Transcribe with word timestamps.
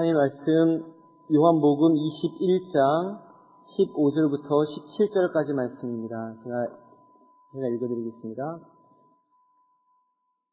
하나님 0.00 0.16
말씀 0.16 0.82
요한복음 1.30 1.92
21장 1.92 3.20
15절부터 3.68 4.48
17절까지 4.48 5.52
말씀입니다. 5.52 6.36
제가, 6.42 6.56
제가 7.52 7.68
읽어드리겠습니다. 7.68 8.60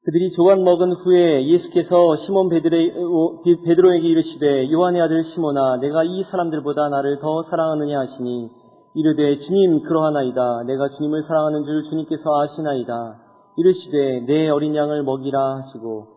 그들이 0.03 0.31
조각 0.31 0.61
먹은 0.61 0.91
후에 0.91 1.47
예수께서 1.47 2.17
시몬 2.25 2.49
베드로 2.49 3.93
에게 3.93 4.07
이르시되 4.09 4.69
요한의 4.69 5.01
아들 5.01 5.23
시몬아 5.23 5.77
내가 5.77 6.03
이 6.03 6.25
사람들보다 6.29 6.89
나를 6.89 7.19
더 7.21 7.43
사랑하느냐 7.43 8.01
하시니 8.01 8.51
이르되 8.95 9.39
주님 9.45 9.83
그러하나이다 9.83 10.63
내가 10.63 10.89
주님을 10.89 11.23
사랑하는 11.23 11.63
줄 11.63 11.83
주님께서 11.83 12.29
아시나이다 12.41 13.15
이르시되 13.55 14.25
내 14.25 14.49
어린 14.49 14.75
양을 14.75 15.03
먹이라 15.03 15.39
하시고 15.55 16.16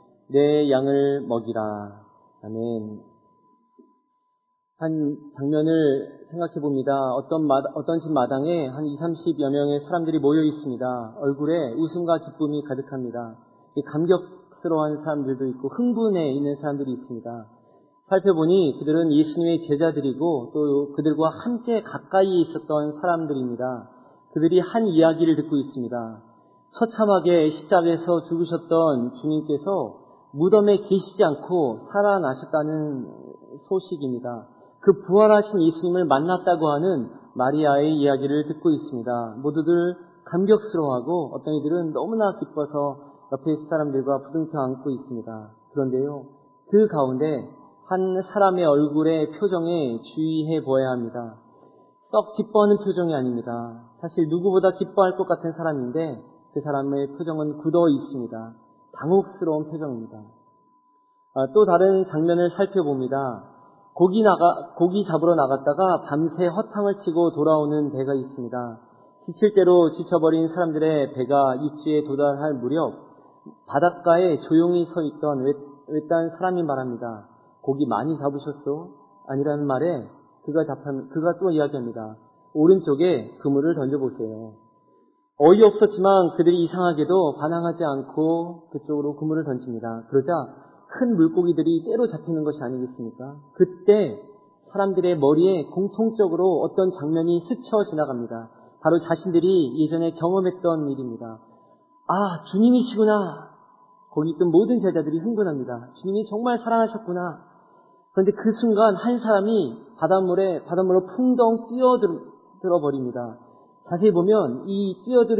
내 0.31 0.69
양을 0.71 1.21
먹이라 1.27 1.61
아멘 2.43 3.11
한 4.81 5.15
장면을 5.37 6.25
생각해 6.31 6.59
봅니다. 6.59 7.13
어떤 7.13 7.45
마, 7.45 7.61
어떤 7.75 7.99
집 7.99 8.11
마당에 8.11 8.67
한 8.67 8.83
2, 8.83 8.97
30여 8.97 9.51
명의 9.51 9.79
사람들이 9.81 10.17
모여 10.17 10.41
있습니다. 10.41 11.17
얼굴에 11.19 11.73
웃음과 11.73 12.17
기쁨이 12.25 12.63
가득합니다. 12.63 13.37
감격스러워하는 13.91 15.03
사람들도 15.03 15.45
있고 15.49 15.67
흥분해 15.67 16.31
있는 16.31 16.55
사람들이 16.55 16.93
있습니다. 16.93 17.45
살펴보니 18.09 18.77
그들은 18.79 19.13
예수님의 19.13 19.67
제자들이고 19.67 20.51
또 20.51 20.93
그들과 20.95 21.29
함께 21.29 21.83
가까이 21.83 22.41
있었던 22.41 22.99
사람들입니다. 22.99 23.87
그들이 24.33 24.61
한 24.61 24.87
이야기를 24.87 25.35
듣고 25.35 25.57
있습니다. 25.57 26.23
처참하게 26.79 27.51
십자가에서 27.51 28.23
죽으셨던 28.27 29.13
주님께서 29.21 30.00
무덤에 30.33 30.77
계시지 30.77 31.23
않고 31.23 31.87
살아나셨다는 31.91 33.07
소식입니다. 33.63 34.47
그 34.81 35.01
부활하신 35.05 35.61
예수님을 35.61 36.05
만났다고 36.05 36.67
하는 36.67 37.09
마리아의 37.35 37.95
이야기를 37.95 38.47
듣고 38.47 38.71
있습니다. 38.71 39.35
모두들 39.41 39.95
감격스러워하고 40.25 41.31
어떤 41.33 41.53
이들은 41.55 41.93
너무나 41.93 42.37
기뻐서 42.39 43.11
옆에 43.31 43.67
사람들과 43.69 44.23
부둥켜 44.23 44.59
안고 44.59 44.89
있습니다. 44.89 45.51
그런데요, 45.73 46.23
그 46.69 46.87
가운데 46.87 47.49
한 47.87 48.21
사람의 48.33 48.65
얼굴의 48.65 49.31
표정에 49.39 50.01
주의해 50.13 50.63
보아야 50.63 50.91
합니다. 50.91 51.35
썩 52.07 52.35
기뻐하는 52.35 52.77
표정이 52.77 53.13
아닙니다. 53.13 53.83
사실 54.01 54.27
누구보다 54.29 54.71
기뻐할 54.77 55.15
것 55.15 55.27
같은 55.27 55.53
사람인데 55.53 56.23
그 56.53 56.61
사람의 56.61 57.17
표정은 57.17 57.57
굳어 57.59 57.87
있습니다. 57.89 58.53
당혹스러운 58.93 59.69
표정입니다. 59.69 60.17
아, 61.33 61.47
또 61.53 61.65
다른 61.65 62.05
장면을 62.07 62.49
살펴봅니다. 62.51 63.51
고기 63.93 64.21
나가, 64.21 64.73
고기 64.75 65.05
잡으러 65.05 65.35
나갔다가 65.35 66.03
밤새 66.07 66.47
허탕을 66.47 66.97
치고 67.03 67.31
돌아오는 67.31 67.91
배가 67.91 68.13
있습니다. 68.13 68.79
지칠 69.25 69.53
대로 69.53 69.91
지쳐버린 69.91 70.49
사람들의 70.49 71.13
배가 71.13 71.55
입지에 71.55 72.03
도달할 72.05 72.55
무렵 72.55 73.11
바닷가에 73.67 74.39
조용히 74.41 74.85
서 74.85 75.01
있던 75.01 75.43
외, 75.43 75.53
외딴 75.87 76.31
사람이 76.37 76.63
말합니다. 76.63 77.27
고기 77.61 77.85
많이 77.85 78.17
잡으셨소? 78.17 78.89
아니라는 79.27 79.65
말에 79.67 80.09
그가 80.45 80.65
답하면, 80.65 81.09
그가 81.09 81.37
또 81.39 81.51
이야기합니다. 81.51 82.15
오른쪽에 82.53 83.37
그물을 83.41 83.75
던져보세요. 83.75 84.53
어이없었지만 85.43 86.37
그들이 86.37 86.65
이상하게도 86.65 87.37
반항하지 87.39 87.83
않고 87.83 88.69
그쪽으로 88.71 89.15
그물을 89.15 89.43
던집니다. 89.43 90.03
그러자 90.09 90.31
큰 90.87 91.15
물고기들이 91.15 91.83
때로 91.85 92.05
잡히는 92.05 92.43
것이 92.43 92.59
아니겠습니까? 92.61 93.35
그때 93.53 94.21
사람들의 94.71 95.17
머리에 95.17 95.65
공통적으로 95.65 96.61
어떤 96.61 96.91
장면이 96.91 97.41
스쳐 97.47 97.83
지나갑니다. 97.89 98.49
바로 98.83 98.99
자신들이 98.99 99.83
예전에 99.83 100.11
경험했던 100.11 100.89
일입니다. 100.89 101.39
아, 102.07 102.43
주님이시구나. 102.51 103.49
거기 104.11 104.31
있던 104.31 104.51
모든 104.51 104.79
제자들이 104.79 105.19
흥분합니다. 105.19 105.89
주님이 106.01 106.25
정말 106.29 106.59
사랑하셨구나. 106.59 107.51
그런데 108.13 108.31
그 108.31 108.51
순간 108.59 108.95
한 108.95 109.19
사람이 109.19 109.95
바닷물에, 109.97 110.65
바닷물로 110.65 111.07
풍덩 111.15 111.67
뛰어들어 111.69 112.79
버립니다. 112.81 113.37
자세히 113.91 114.11
보면 114.11 114.63
이 114.67 115.03
뛰어든, 115.03 115.35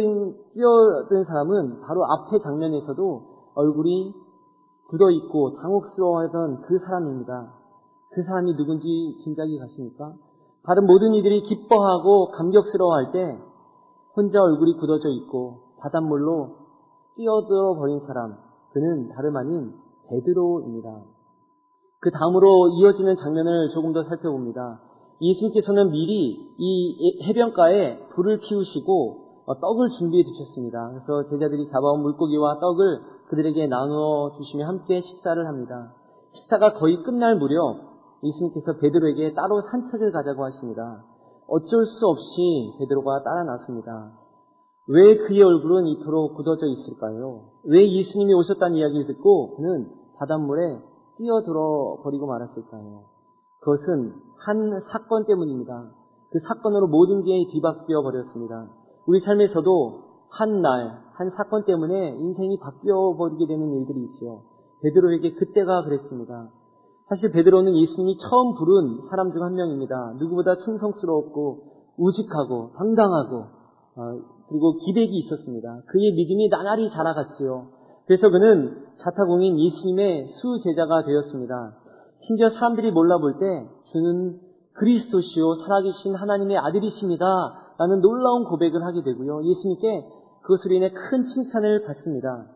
뛰어든 0.54 1.24
사람은 1.24 1.80
바로 1.88 2.04
앞에 2.04 2.40
장면에서도 2.44 3.22
얼굴이 3.56 4.14
굳어있고 4.90 5.56
당혹스러워하던 5.56 6.64
그 6.64 6.80
사람입니다. 6.80 7.54
그 8.10 8.24
사람이 8.24 8.58
누군지 8.58 9.16
짐작이 9.24 9.58
가십니까? 9.58 10.14
다른 10.66 10.86
모든 10.86 11.14
이들이 11.14 11.44
기뻐하고 11.44 12.32
감격스러워할 12.32 13.14
때 13.14 13.40
혼자 14.18 14.44
얼굴이 14.44 14.76
굳어져 14.76 15.08
있고 15.08 15.78
바닷물로 15.80 16.58
뛰어들어 17.16 17.76
버린 17.76 18.02
사람, 18.06 18.36
그는 18.74 19.08
다름 19.16 19.38
아닌 19.38 19.74
베드로입니다. 20.10 20.90
그 22.02 22.12
다음으로 22.12 22.68
이어지는 22.68 23.16
장면을 23.16 23.70
조금 23.74 23.94
더 23.94 24.04
살펴봅니다. 24.04 24.91
예수님께서는 25.22 25.92
미리 25.92 26.54
이 26.58 27.24
해변가에 27.24 28.08
불을 28.10 28.40
피우시고 28.40 29.22
떡을 29.46 29.90
준비해 30.00 30.24
두셨습니다. 30.24 30.90
그래서 30.90 31.30
제자들이 31.30 31.70
잡아온 31.72 32.02
물고기와 32.02 32.60
떡을 32.60 33.02
그들에게 33.30 33.68
나누어 33.68 34.32
주시며 34.38 34.66
함께 34.68 35.02
식사를 35.02 35.48
합니다. 35.48 35.94
식사가 36.34 36.74
거의 36.74 37.04
끝날 37.04 37.38
무렵 37.38 37.92
예수님께서 38.24 38.78
베드로에게 38.78 39.34
따로 39.34 39.62
산책을 39.62 40.12
가자고 40.12 40.46
하십니다. 40.46 41.04
어쩔 41.48 41.86
수 41.86 42.08
없이 42.08 42.74
베드로가 42.80 43.24
따라 43.24 43.44
나섭니다. 43.44 44.14
왜 44.88 45.18
그의 45.18 45.42
얼굴은 45.42 45.88
이토록 45.88 46.36
굳어져 46.36 46.66
있을까요? 46.68 47.50
왜 47.66 47.92
예수님이 47.92 48.34
오셨다는 48.34 48.78
이야기를 48.78 49.08
듣고 49.08 49.56
그는 49.56 49.90
바닷물에 50.18 50.80
뛰어들어 51.18 51.98
버리고 52.04 52.28
말았을까요? 52.28 53.04
그것은 53.62 54.14
한 54.46 54.80
사건 54.92 55.26
때문입니다. 55.26 55.92
그 56.32 56.40
사건으로 56.48 56.88
모든 56.88 57.24
게 57.24 57.32
뒤바뀌어 57.52 58.02
버렸습니다. 58.02 58.68
우리 59.08 59.20
삶에서도 59.22 60.04
한 60.30 60.62
날, 60.62 61.02
한 61.14 61.30
사건 61.36 61.66
때문에 61.66 62.16
인생이 62.18 62.58
바뀌어 62.60 63.16
버리게 63.18 63.48
되는 63.48 63.72
일들이 63.74 64.04
있죠. 64.06 64.44
베드로에게 64.82 65.34
그때가 65.36 65.84
그랬습니다. 65.84 66.50
사실 67.10 67.32
베드로는 67.32 67.76
예수님이 67.76 68.16
처음 68.18 68.56
부른 68.56 69.10
사람 69.10 69.32
중 69.34 69.44
한 69.44 69.54
명입니다. 69.54 70.14
누구보다 70.20 70.56
충성스러웠고 70.64 71.64
우직하고 71.98 72.72
당당하고 72.78 73.36
어, 73.98 74.02
그리고 74.48 74.78
기백이 74.78 75.18
있었습니다. 75.20 75.82
그의 75.88 76.14
믿음이 76.14 76.50
나날이 76.50 76.90
자라갔지요. 76.90 77.68
그래서 78.08 78.30
그는 78.30 78.86
자타공인 79.04 79.60
예수님의 79.60 80.30
수제자가 80.42 81.04
되었습니다. 81.04 81.76
심지어 82.28 82.50
사람들이 82.50 82.92
몰라볼 82.92 83.40
때 83.40 83.68
주는 83.92 84.40
그리스도시요 84.74 85.56
살아계신 85.64 86.16
하나님의 86.16 86.58
아들이십니다. 86.58 87.26
라는 87.78 88.02
놀라운 88.02 88.46
고백을 88.46 88.84
하게 88.84 89.04
되고요. 89.04 89.44
예수님께 89.44 90.06
그것으로 90.44 90.76
인해 90.76 90.90
큰 90.90 91.26
칭찬을 91.26 91.86
받습니다. 91.86 92.48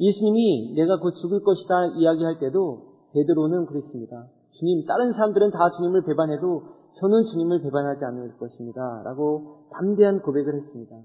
예수님이 0.00 0.74
내가 0.76 0.98
곧 0.98 1.14
죽을 1.20 1.42
것이다 1.42 1.86
이야기할 1.96 2.38
때도 2.38 2.94
베드로는 3.12 3.66
그랬습니다. 3.66 4.26
주님, 4.58 4.86
다른 4.86 5.12
사람들은 5.12 5.50
다 5.50 5.70
주님을 5.76 6.02
배반해도 6.04 6.62
저는 7.00 7.26
주님을 7.26 7.62
배반하지 7.62 8.04
않을 8.04 8.36
것입니다. 8.38 9.02
라고 9.04 9.66
담대한 9.72 10.20
고백을 10.20 10.54
했습니다. 10.54 10.96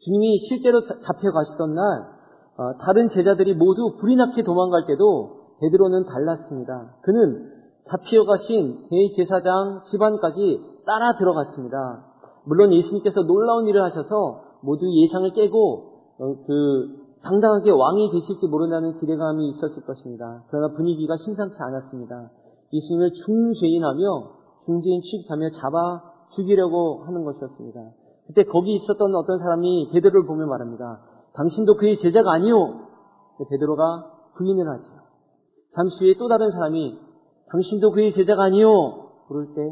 주님이 0.00 0.38
실제로 0.48 0.82
잡혀가시던 0.82 1.74
날, 1.74 1.84
어, 2.58 2.78
다른 2.80 3.08
제자들이 3.08 3.54
모두 3.54 3.96
불이 4.00 4.16
나게 4.16 4.42
도망갈 4.42 4.86
때도 4.86 5.56
베드로는 5.60 6.04
달랐습니다. 6.04 6.96
그는 7.02 7.57
잡혀가신 7.90 8.88
대제사장 8.90 9.82
집안까지 9.90 10.82
따라 10.86 11.16
들어갔습니다. 11.16 12.04
물론 12.44 12.72
예수님께서 12.72 13.22
놀라운 13.22 13.66
일을 13.66 13.82
하셔서 13.82 14.42
모두 14.62 14.86
예상을 14.86 15.30
깨고 15.32 15.98
어, 16.18 16.34
그 16.46 17.08
당당하게 17.22 17.70
왕이 17.70 18.10
되실지 18.10 18.46
모른다는 18.46 18.98
기대감이 19.00 19.50
있었을 19.50 19.84
것입니다. 19.84 20.44
그러나 20.50 20.74
분위기가 20.74 21.16
심상치 21.16 21.56
않았습니다. 21.60 22.30
예수님을 22.72 23.12
중죄인하며 23.24 24.04
중지인 24.66 25.02
취급하며 25.02 25.50
잡아 25.60 26.02
죽이려고 26.34 27.04
하는 27.06 27.24
것이었습니다. 27.24 27.80
그때 28.26 28.44
거기 28.44 28.76
있었던 28.76 29.14
어떤 29.14 29.38
사람이 29.38 29.90
베드로를 29.92 30.26
보며 30.26 30.46
말합니다. 30.46 31.00
당신도 31.34 31.76
그의 31.76 31.98
제자가 31.98 32.32
아니오. 32.32 32.88
베드로가 33.50 34.12
부인을 34.36 34.68
하죠. 34.68 34.84
잠시 35.74 36.04
후에 36.04 36.14
또 36.18 36.28
다른 36.28 36.50
사람이 36.50 36.98
당신도 37.50 37.92
그의 37.92 38.12
제자가 38.14 38.44
아니오. 38.44 39.08
그럴 39.28 39.54
때 39.54 39.62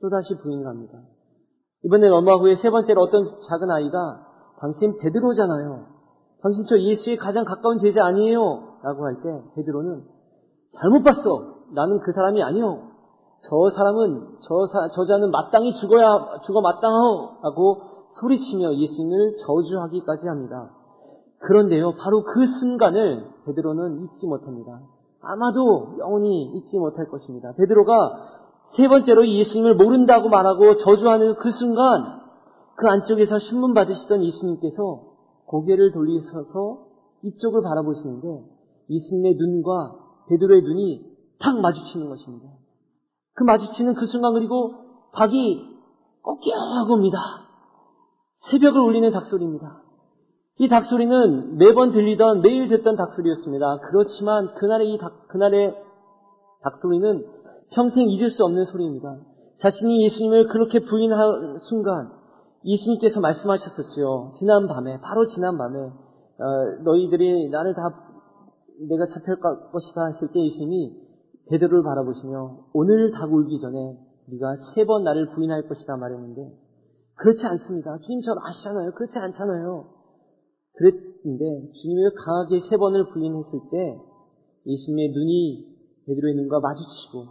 또다시 0.00 0.36
부인을 0.42 0.66
합니다. 0.66 0.98
이번엔 1.84 2.12
얼마 2.12 2.36
후에 2.36 2.56
세 2.56 2.70
번째로 2.70 3.02
어떤 3.02 3.24
작은 3.48 3.70
아이가 3.70 4.26
당신 4.60 4.98
베드로잖아요. 4.98 5.86
당신 6.42 6.64
저 6.68 6.78
예수의 6.78 7.16
가장 7.16 7.44
가까운 7.44 7.78
제자 7.80 8.04
아니에요? 8.04 8.78
라고 8.82 9.04
할 9.04 9.16
때 9.22 9.42
베드로는 9.56 10.04
잘못 10.80 11.02
봤어. 11.02 11.58
나는 11.74 12.00
그 12.00 12.12
사람이 12.12 12.42
아니오. 12.42 12.88
저 13.42 13.70
사람은 13.76 14.38
저 14.42 14.66
사, 14.66 14.88
저자는 14.94 15.30
마땅히 15.30 15.72
죽어야 15.80 16.40
죽어 16.44 16.60
마땅하오 16.60 17.38
하고 17.42 17.82
소리치며 18.20 18.74
예수님을 18.74 19.36
저주하기까지 19.46 20.26
합니다. 20.26 20.70
그런데요, 21.40 21.94
바로 21.94 22.24
그 22.24 22.46
순간을 22.60 23.24
베드로는 23.46 24.04
잊지 24.04 24.26
못합니다. 24.26 24.80
아마도 25.22 25.96
영원히 25.98 26.44
잊지 26.56 26.78
못할 26.78 27.08
것입니다. 27.08 27.52
베드로가 27.56 28.38
세 28.76 28.88
번째로 28.88 29.26
예수님을 29.26 29.74
모른다고 29.76 30.28
말하고 30.28 30.76
저주하는 30.78 31.36
그 31.36 31.50
순간 31.52 32.20
그 32.76 32.86
안쪽에서 32.86 33.38
신문 33.38 33.74
받으시던 33.74 34.22
예수님께서 34.22 35.02
고개를 35.46 35.92
돌리셔서 35.92 36.86
이쪽을 37.24 37.62
바라보시는데 37.62 38.44
예수님의 38.90 39.34
눈과 39.34 39.96
베드로의 40.28 40.62
눈이 40.62 41.04
탁 41.40 41.58
마주치는 41.60 42.08
것입니다. 42.08 42.48
그 43.34 43.44
마주치는 43.44 43.94
그 43.94 44.06
순간 44.06 44.34
그리고 44.34 44.74
닭이 45.14 45.78
꺾여하고 46.22 46.94
옵니다. 46.94 47.18
새벽을 48.50 48.80
울리는 48.80 49.10
닭소리입니다. 49.12 49.82
이 50.60 50.68
닭소리는 50.68 51.56
매번 51.56 51.92
들리던 51.92 52.40
매일 52.40 52.68
듣던 52.68 52.96
닭소리였습니다. 52.96 53.78
그렇지만 53.90 54.54
그날의 54.54 54.92
이 54.92 54.98
닭, 54.98 55.28
그날의 55.28 55.74
닭소리는 56.62 57.24
평생 57.74 58.08
잊을 58.08 58.30
수 58.30 58.44
없는 58.44 58.64
소리입니다. 58.64 59.18
자신이 59.62 60.04
예수님을 60.06 60.48
그렇게 60.48 60.80
부인한 60.84 61.58
순간 61.68 62.10
예수님께서 62.64 63.20
말씀하셨었지요. 63.20 64.32
지난 64.38 64.66
밤에 64.66 65.00
바로 65.00 65.26
지난 65.28 65.56
밤에 65.56 65.78
어, 65.78 66.82
너희들이 66.84 67.50
나를 67.50 67.74
다 67.74 67.82
내가 68.88 69.06
잡힐 69.12 69.36
것이다 69.40 70.06
했을 70.14 70.28
때 70.32 70.40
예수님이 70.44 70.92
베드로를 71.50 71.82
바라보시며 71.82 72.58
오늘 72.74 73.12
닭 73.12 73.32
울기 73.32 73.60
전에 73.60 73.96
네가 74.30 74.54
세 74.74 74.84
번 74.84 75.02
나를 75.04 75.30
부인할 75.34 75.68
것이다 75.68 75.96
말했는데 75.96 76.42
그렇지 77.16 77.44
않습니다. 77.46 77.96
주님 78.04 78.20
저 78.22 78.32
아시잖아요. 78.44 78.90
그렇지 78.92 79.18
않잖아요. 79.18 79.97
그랬는데 80.78 81.72
주님을 81.72 82.12
강하게 82.14 82.60
세 82.68 82.76
번을 82.76 83.08
부인했을 83.12 83.60
때 83.70 83.98
예수님의 84.66 85.10
눈이 85.10 85.66
베드로의 86.06 86.34
눈과 86.36 86.60
마주치고 86.60 87.24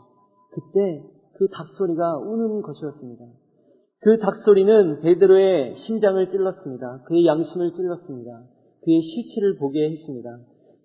그때 0.51 1.03
그 1.37 1.47
닭소리가 1.49 2.17
우는 2.17 2.61
것이었습니다. 2.61 3.25
그 4.01 4.19
닭소리는 4.19 5.01
베드로의 5.01 5.77
심장을 5.85 6.29
찔렀습니다. 6.29 7.03
그의 7.05 7.25
양심을 7.25 7.73
찔렀습니다. 7.73 8.43
그의 8.83 9.01
실체를 9.01 9.57
보게 9.57 9.89
했습니다. 9.91 10.39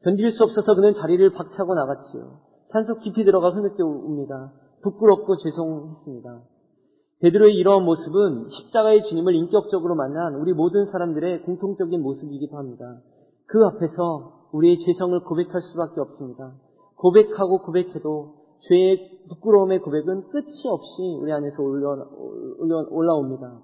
견딜 0.04 0.32
수 0.32 0.44
없어서 0.44 0.74
그는 0.74 0.94
자리를 0.94 1.32
박차고 1.32 1.74
나갔지요. 1.74 2.40
산속 2.72 3.00
깊이 3.00 3.24
들어가 3.24 3.50
흐느껴 3.50 3.84
웁니다. 3.84 4.52
부끄럽고 4.82 5.36
죄송했습니다. 5.36 6.42
베드로의 7.22 7.54
이러한 7.54 7.84
모습은 7.84 8.48
십자가의 8.50 9.04
주님을 9.04 9.34
인격적으로 9.36 9.94
만난 9.94 10.34
우리 10.34 10.52
모든 10.52 10.86
사람들의 10.90 11.42
공통적인 11.42 12.02
모습이기도 12.02 12.56
합니다. 12.56 12.98
그 13.46 13.64
앞에서 13.64 14.48
우리의 14.52 14.78
죄성을 14.84 15.20
고백할 15.20 15.62
수밖에 15.62 16.00
없습니다. 16.00 16.52
고백하고 16.96 17.62
고백해도 17.62 18.34
죄의 18.68 19.20
부끄러움의 19.28 19.80
고백은 19.80 20.30
끝이 20.30 20.68
없이 20.68 21.16
우리 21.20 21.32
안에서 21.32 21.62
올라옵니다. 21.62 23.60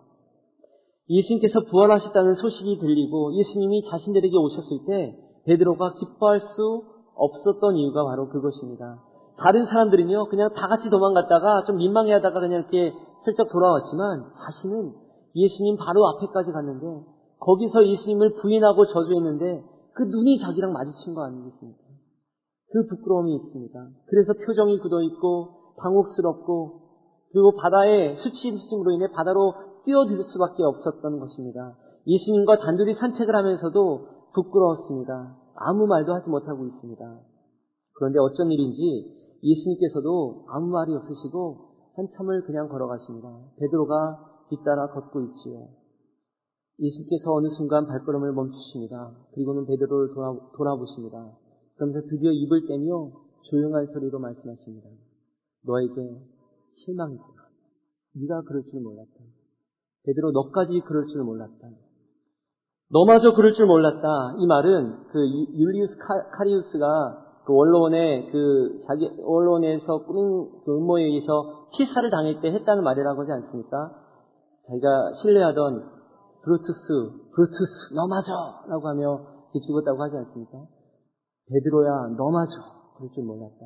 예수님께서 1.11 1.65
부활하셨다는 1.65 2.35
소식이 2.37 2.79
들리고 2.79 3.35
예수님이 3.35 3.83
자신들에게 3.91 4.37
오셨을 4.37 4.79
때 4.87 5.17
베드로가 5.47 5.95
기뻐할 5.95 6.41
수 6.41 6.85
없었던 7.17 7.77
이유가 7.77 8.05
바로 8.05 8.29
그것입니다. 8.29 9.03
다른 9.39 9.67
사람들은요, 9.67 10.27
그냥 10.27 10.51
다 10.55 10.67
같이 10.69 10.91
도망갔다가 10.91 11.65
좀 11.67 11.77
민망해 11.77 12.13
하다가 12.13 12.41
그냥 12.41 12.61
이렇게 12.61 12.93
슬쩍 13.29 13.53
돌아왔지만 13.53 14.33
자신은 14.33 14.95
예수님 15.37 15.77
바로 15.77 16.07
앞에까지 16.09 16.51
갔는데 16.51 17.05
거기서 17.41 17.87
예수님을 17.87 18.37
부인하고 18.41 18.87
저주했는데 18.87 19.65
그 19.93 20.03
눈이 20.05 20.41
자기랑 20.41 20.73
마주친 20.73 21.15
거 21.15 21.25
아니겠습니까? 21.25 21.79
그 22.73 22.87
부끄러움이 22.87 23.35
있습니다. 23.37 23.89
그래서 24.07 24.33
표정이 24.33 24.79
굳어 24.81 25.03
있고 25.03 25.75
당혹스럽고 25.83 26.81
그리고 27.33 27.57
바다에 27.57 28.17
수치심으로 28.17 28.93
인해 28.93 29.11
바다로 29.13 29.55
뛰어들 29.85 30.23
수밖에 30.25 30.63
없었던 30.63 31.21
것입니다. 31.21 31.77
예수님과 32.07 32.59
단둘이 32.61 32.95
산책을 32.95 33.35
하면서도 33.35 34.09
부끄러웠습니다. 34.35 35.37
아무 35.55 35.87
말도 35.87 36.15
하지 36.15 36.31
못하고 36.31 36.67
있습니다. 36.67 37.21
그런데 37.95 38.19
어쩐 38.21 38.51
일인지 38.51 39.39
예수님께서도 39.43 40.47
아무 40.49 40.69
말이 40.69 40.95
없으시고 40.95 41.68
한참을 41.99 42.45
그냥 42.45 42.69
걸어가십니다. 42.69 43.29
베드로가 43.59 44.45
뒤따라 44.51 44.87
걷고 44.89 45.21
있지요. 45.23 45.69
예수님께서 46.79 47.33
어느 47.33 47.49
순간 47.49 47.89
발걸음을 47.89 48.33
멈추십니다. 48.33 49.11
그리고는 49.35 49.67
베드로를 49.67 50.15
돌아, 50.15 50.33
돌아 50.57 50.77
보십니다. 50.77 51.33
그러면서 51.75 52.07
드디어 52.09 52.31
입을 52.31 52.67
떼며 52.69 53.11
조용한 53.51 53.87
소리로 53.87 54.21
말씀하십니다. 54.21 54.89
너에게 55.67 56.23
실망이다. 56.77 57.25
네가 58.15 58.43
그럴 58.43 58.63
줄 58.71 58.81
몰랐다. 58.81 59.13
베드로 60.05 60.31
너까지 60.31 60.81
그럴 60.87 61.07
줄 61.09 61.25
몰랐다. 61.25 61.69
너마저 62.91 63.35
그럴 63.35 63.53
줄 63.55 63.67
몰랐다. 63.67 64.37
이 64.39 64.47
말은 64.47 65.09
그 65.09 65.19
율리우스 65.59 65.97
카리우스가 66.39 67.28
그 67.49 67.55
원로원의 67.55 68.31
그 68.31 68.79
자기 68.87 69.09
원로원에서 69.25 70.05
꾸민 70.05 70.51
그 70.67 70.77
음모에 70.77 71.05
의해서 71.05 71.71
치사를 71.73 72.11
당할 72.11 72.43
때 72.43 72.53
했다는 72.53 72.85
말이라고 72.85 73.23
하지 73.23 73.33
않습니까? 73.33 73.91
자기가 74.69 75.15
신뢰하던 75.23 75.83
브루투스, 76.45 77.33
브루투스 77.33 77.95
너마저라고 77.95 78.89
하며 78.89 79.21
죽었다고 79.67 80.03
하지 80.03 80.17
않습니까? 80.17 80.59
베드로야 81.49 82.17
너마저 82.19 82.53
그럴 82.97 83.11
줄 83.15 83.25
몰랐다. 83.25 83.65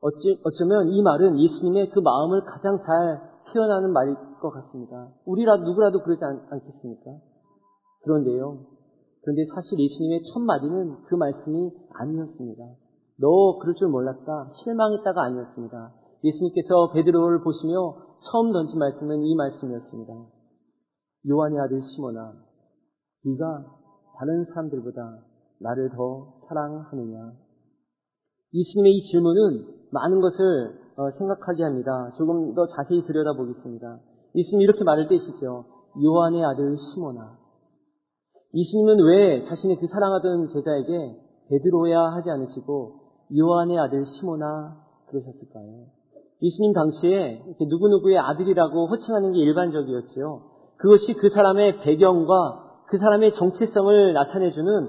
어찌, 0.00 0.40
어쩌면 0.44 0.86
이 0.86 1.02
말은 1.02 1.40
예수님의 1.40 1.90
그 1.90 1.98
마음을 1.98 2.44
가장 2.44 2.78
잘 2.78 3.20
표현하는 3.52 3.92
말일 3.92 4.14
것 4.40 4.50
같습니다. 4.50 5.08
우리라도 5.26 5.64
누구라도 5.64 6.00
그러지 6.00 6.24
않, 6.24 6.46
않겠습니까? 6.48 7.10
그런데요. 8.04 8.60
그런데 9.22 9.46
사실 9.52 9.80
예수님의 9.80 10.20
첫 10.32 10.40
마디는 10.40 11.02
그 11.06 11.16
말씀이 11.16 11.72
아니었습니다. 11.94 12.83
너 13.20 13.58
그럴 13.58 13.74
줄 13.76 13.88
몰랐다. 13.88 14.50
실망했다가 14.62 15.22
아니었습니다. 15.22 15.92
예수님께서 16.24 16.92
베드로를 16.92 17.42
보시며 17.42 17.96
처음 18.30 18.52
던진 18.52 18.78
말씀은 18.78 19.22
이 19.22 19.34
말씀이었습니다. 19.36 20.12
요한의 21.28 21.58
아들 21.60 21.80
시모나, 21.82 22.32
네가 23.24 23.64
다른 24.18 24.44
사람들보다 24.46 25.18
나를 25.60 25.90
더 25.90 26.34
사랑하느냐? 26.48 27.32
예수님의 28.52 28.92
이 28.92 29.10
질문은 29.10 29.66
많은 29.90 30.20
것을 30.20 30.84
어, 30.96 31.10
생각하게 31.18 31.64
합니다. 31.64 32.12
조금 32.16 32.54
더 32.54 32.66
자세히 32.66 33.04
들여다보겠습니다. 33.04 33.98
예수님 34.36 34.60
이렇게 34.62 34.84
말을 34.84 35.08
떼시죠. 35.08 35.64
요한의 36.02 36.44
아들 36.44 36.76
시모나. 36.78 37.36
예수님은 38.54 39.04
왜 39.04 39.44
자신의 39.48 39.78
그 39.80 39.88
사랑하던 39.88 40.48
제자에게 40.52 41.20
베드로야 41.48 42.00
하지 42.12 42.30
않으시고 42.30 43.03
요한의 43.36 43.78
아들 43.78 44.04
시모나 44.06 44.76
그러셨을까요? 45.08 45.86
예수님 46.42 46.72
당시에 46.72 47.42
누구누구의 47.60 48.18
아들이라고 48.18 48.88
호칭하는 48.88 49.32
게 49.32 49.38
일반적이었지요. 49.40 50.42
그것이 50.76 51.14
그 51.14 51.30
사람의 51.30 51.80
배경과 51.80 52.64
그 52.88 52.98
사람의 52.98 53.34
정체성을 53.36 54.12
나타내주는 54.12 54.88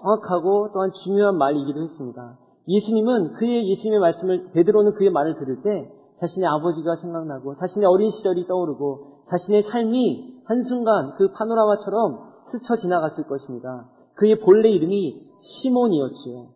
정확하고 0.00 0.70
또한 0.72 0.90
중요한 1.04 1.38
말이기도 1.38 1.84
했습니다. 1.84 2.38
예수님은 2.68 3.34
그의 3.34 3.70
예수님의 3.70 4.00
말씀을 4.00 4.50
베드로는 4.52 4.94
그의 4.94 5.10
말을 5.10 5.38
들을 5.38 5.62
때 5.62 5.92
자신의 6.20 6.48
아버지가 6.48 6.96
생각나고 6.96 7.56
자신의 7.56 7.86
어린 7.86 8.10
시절이 8.10 8.46
떠오르고 8.46 9.22
자신의 9.30 9.62
삶이 9.64 10.42
한순간 10.44 11.14
그 11.18 11.30
파노라마처럼 11.32 12.18
스쳐 12.50 12.76
지나갔을 12.80 13.24
것입니다. 13.24 13.88
그의 14.14 14.40
본래 14.40 14.70
이름이 14.70 15.30
시몬이었지요. 15.38 16.55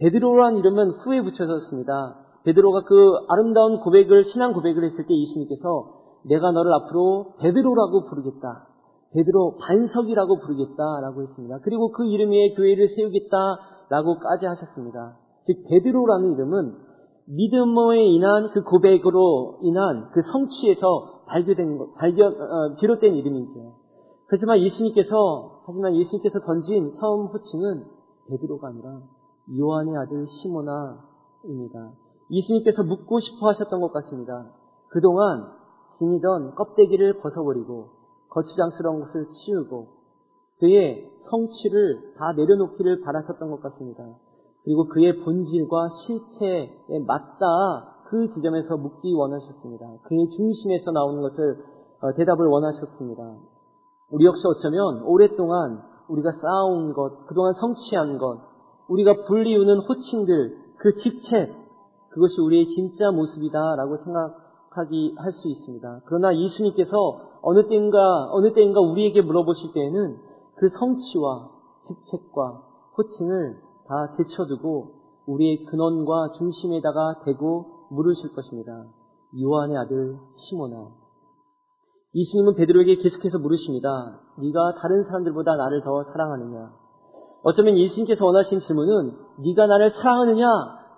베드로란 0.00 0.56
이름은 0.56 0.90
후에 1.04 1.22
붙여졌습니다. 1.22 2.16
베드로가 2.44 2.84
그 2.84 3.12
아름다운 3.28 3.80
고백을 3.80 4.24
신앙 4.32 4.54
고백을 4.54 4.84
했을 4.84 5.06
때 5.06 5.14
예수님께서 5.14 6.00
내가 6.24 6.50
너를 6.52 6.72
앞으로 6.72 7.34
베드로라고 7.40 8.06
부르겠다. 8.06 8.66
베드로 9.12 9.56
반석이라고 9.60 10.38
부르겠다라고 10.40 11.22
했습니다. 11.22 11.58
그리고 11.62 11.90
그 11.92 12.06
이름 12.06 12.30
위에 12.30 12.54
교회를 12.54 12.94
세우겠다라고까지 12.94 14.46
하셨습니다. 14.46 15.16
즉 15.46 15.64
베드로라는 15.68 16.32
이름은 16.34 16.74
믿음에 17.26 18.04
인한 18.06 18.50
그 18.52 18.62
고백으로 18.62 19.58
인한 19.62 20.10
그 20.12 20.22
성취에서 20.22 21.24
발견된 21.26 21.78
것, 21.78 21.94
발견 21.94 22.32
어, 22.32 22.74
비롯된 22.80 23.14
이름이죠. 23.14 23.74
하지만 24.28 24.58
예수님께서 24.60 25.62
하지만 25.66 25.94
예수님께서 25.94 26.40
던진 26.40 26.92
처음 26.98 27.26
호칭은 27.26 27.84
베드로가 28.30 28.68
아니라 28.68 29.00
요한의 29.58 29.96
아들 29.96 30.26
시모나입니다. 30.28 31.92
예수님께서 32.30 32.84
묻고 32.84 33.20
싶어 33.20 33.48
하셨던 33.48 33.80
것 33.80 33.92
같습니다. 33.92 34.46
그동안 34.88 35.52
지니던 35.98 36.54
껍데기를 36.54 37.20
벗어버리고 37.20 37.88
거추장스러운 38.28 39.00
것을 39.00 39.26
치우고 39.28 39.88
그의 40.60 41.10
성취를 41.30 42.14
다 42.16 42.32
내려놓기를 42.36 43.00
바라셨던 43.00 43.50
것 43.50 43.60
같습니다. 43.62 44.04
그리고 44.62 44.86
그의 44.88 45.18
본질과 45.20 45.88
실체에 46.06 47.00
맞다 47.06 47.96
그 48.08 48.32
지점에서 48.34 48.76
묻기 48.76 49.14
원하셨습니다. 49.14 49.86
그의 50.04 50.28
중심에서 50.36 50.90
나오는 50.90 51.22
것을 51.22 51.64
어, 52.02 52.12
대답을 52.14 52.46
원하셨습니다. 52.46 53.36
우리 54.10 54.24
역시 54.26 54.42
어쩌면 54.46 55.02
오랫동안 55.04 55.82
우리가 56.08 56.32
쌓아온 56.40 56.92
것, 56.92 57.26
그동안 57.26 57.54
성취한 57.54 58.18
것, 58.18 58.49
우리가 58.90 59.24
불리우는 59.26 59.78
호칭들, 59.78 60.56
그 60.78 60.96
직책, 60.98 61.54
그것이 62.10 62.40
우리의 62.40 62.66
진짜 62.74 63.10
모습이다라고 63.12 63.98
생각하기 64.04 65.14
할 65.16 65.32
수 65.32 65.48
있습니다. 65.48 66.02
그러나 66.06 66.36
예수님께서 66.36 67.20
어느 67.42 67.68
때인가 67.68 68.28
어느 68.32 68.52
때인가 68.52 68.80
우리에게 68.80 69.22
물어보실 69.22 69.72
때에는 69.72 70.16
그 70.56 70.68
성취와 70.68 71.50
직책과 71.86 72.62
호칭을 72.98 73.56
다 73.86 74.16
제쳐두고 74.16 74.92
우리의 75.26 75.64
근원과 75.66 76.32
중심에다가 76.36 77.22
대고 77.24 77.86
물으실 77.90 78.34
것입니다. 78.34 78.84
요한의 79.40 79.76
아들 79.78 80.18
시모나. 80.34 80.88
예수님은 82.14 82.56
베드로에게 82.56 82.96
계속해서 82.96 83.38
물으십니다. 83.38 84.20
네가 84.38 84.74
다른 84.82 85.04
사람들보다 85.04 85.54
나를 85.54 85.82
더 85.82 86.04
사랑하느냐? 86.12 86.79
어쩌면 87.42 87.78
예수님께서 87.78 88.24
원하신 88.24 88.60
질문은 88.60 89.12
네가 89.44 89.66
나를 89.66 89.90
사랑하느냐? 89.90 90.46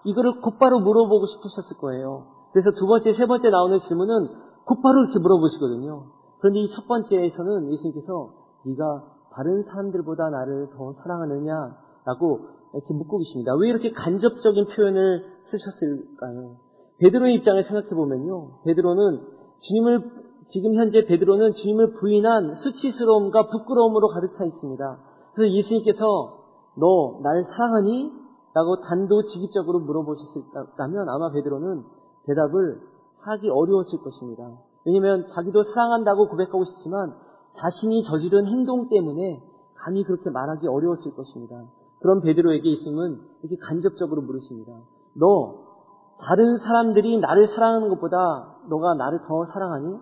이거를 0.05 0.41
곧바로 0.41 0.81
물어보고 0.81 1.27
싶으셨을 1.27 1.77
거예요. 1.79 2.27
그래서 2.53 2.73
두 2.73 2.87
번째, 2.87 3.13
세 3.13 3.27
번째 3.27 3.51
나오는 3.51 3.81
질문은 3.81 4.29
곧바로 4.65 5.05
이렇게 5.05 5.19
물어보시거든요. 5.19 6.05
그런데 6.41 6.61
이 6.61 6.69
첫 6.75 6.87
번째에서는 6.89 7.73
예수님께서 7.73 8.31
네가 8.67 9.05
다른 9.35 9.63
사람들보다 9.63 10.31
나를 10.31 10.69
더 10.77 10.93
사랑하느냐라고 11.03 12.41
이렇게 12.75 12.95
묻고 12.95 13.19
계십니다. 13.19 13.55
왜 13.59 13.69
이렇게 13.69 13.93
간접적인 13.93 14.67
표현을 14.75 15.25
쓰셨을까요? 15.47 16.57
베드로의 16.99 17.35
입장을 17.37 17.63
생각해 17.65 17.89
보면요. 17.91 18.63
베드로는 18.65 19.21
주님을 19.61 20.11
지금 20.49 20.75
현재 20.75 21.05
베드로는 21.07 21.55
주님을 21.55 21.95
부인한 21.95 22.57
수치스러움과 22.57 23.49
부끄러움으로 23.49 24.09
가득 24.09 24.37
차 24.37 24.45
있습니다. 24.45 24.99
그래서 25.35 25.53
예수님께서 25.53 26.39
너 26.77 27.21
나를 27.23 27.45
사랑하니? 27.45 28.23
라고 28.55 28.81
단도직입적으로 28.83 29.81
물어보셨다면 29.81 31.09
아마 31.09 31.31
베드로는 31.33 31.85
대답을 32.27 32.83
하기 33.21 33.49
어려웠을 33.49 33.99
것입니다. 34.03 34.45
왜냐하면 34.85 35.27
자기도 35.35 35.65
사랑한다고 35.65 36.29
고백하고 36.29 36.65
싶지만 36.65 37.15
자신이 37.61 38.05
저지른 38.05 38.47
행동 38.47 38.89
때문에 38.89 39.43
감히 39.77 40.05
그렇게 40.05 40.31
말하기 40.31 40.67
어려웠을 40.67 41.15
것입니다. 41.15 41.65
그런 42.01 42.21
베드로에게 42.21 42.71
예수님은 42.71 43.21
이렇게 43.43 43.57
간접적으로 43.63 44.23
물으십니다. 44.23 44.73
너 45.15 45.73
다른 46.21 46.59
사람들이 46.59 47.19
나를 47.21 47.49
사랑하는 47.49 47.89
것보다 47.89 48.57
너가 48.69 48.95
나를 48.95 49.21
더 49.27 49.47
사랑하니? 49.53 49.99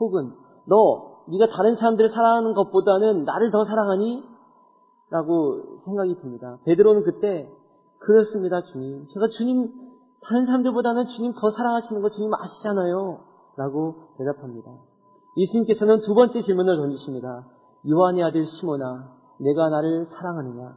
혹은 0.00 0.32
너 0.66 1.22
네가 1.28 1.52
다른 1.54 1.76
사람들을 1.76 2.10
사랑하는 2.10 2.54
것보다는 2.54 3.24
나를 3.24 3.50
더 3.50 3.64
사랑하니? 3.64 4.24
라고 5.10 5.80
생각이 5.84 6.16
듭니다. 6.20 6.58
베드로는 6.64 7.02
그때 7.04 7.48
그렇습니다, 7.98 8.62
주님. 8.62 9.06
제가 9.12 9.28
주님 9.28 9.72
다른 10.22 10.46
사람들보다는 10.46 11.06
주님 11.06 11.32
더 11.34 11.50
사랑하시는 11.50 12.02
거 12.02 12.10
주님 12.10 12.30
아시잖아요. 12.34 13.20
라고 13.56 13.94
대답합니다. 14.18 14.70
예수님께서는 15.36 16.00
두 16.02 16.14
번째 16.14 16.42
질문을 16.42 16.76
던지십니다. 16.76 17.46
요한의 17.88 18.24
아들 18.24 18.46
시모나, 18.46 19.12
내가 19.38 19.68
나를 19.68 20.06
사랑하느냐? 20.12 20.76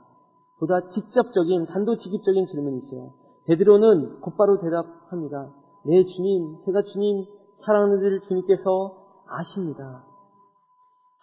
보다 0.60 0.88
직접적인, 0.90 1.66
단도직입적인 1.66 2.46
질문이죠. 2.46 3.14
베드로는 3.48 4.22
곧바로 4.22 4.60
대답합니다. 4.60 5.50
네, 5.86 6.06
주님, 6.06 6.58
제가 6.66 6.84
주님 6.84 7.26
사랑하는 7.66 8.00
줄 8.00 8.22
주님께서 8.28 8.96
아십니다. 9.28 10.04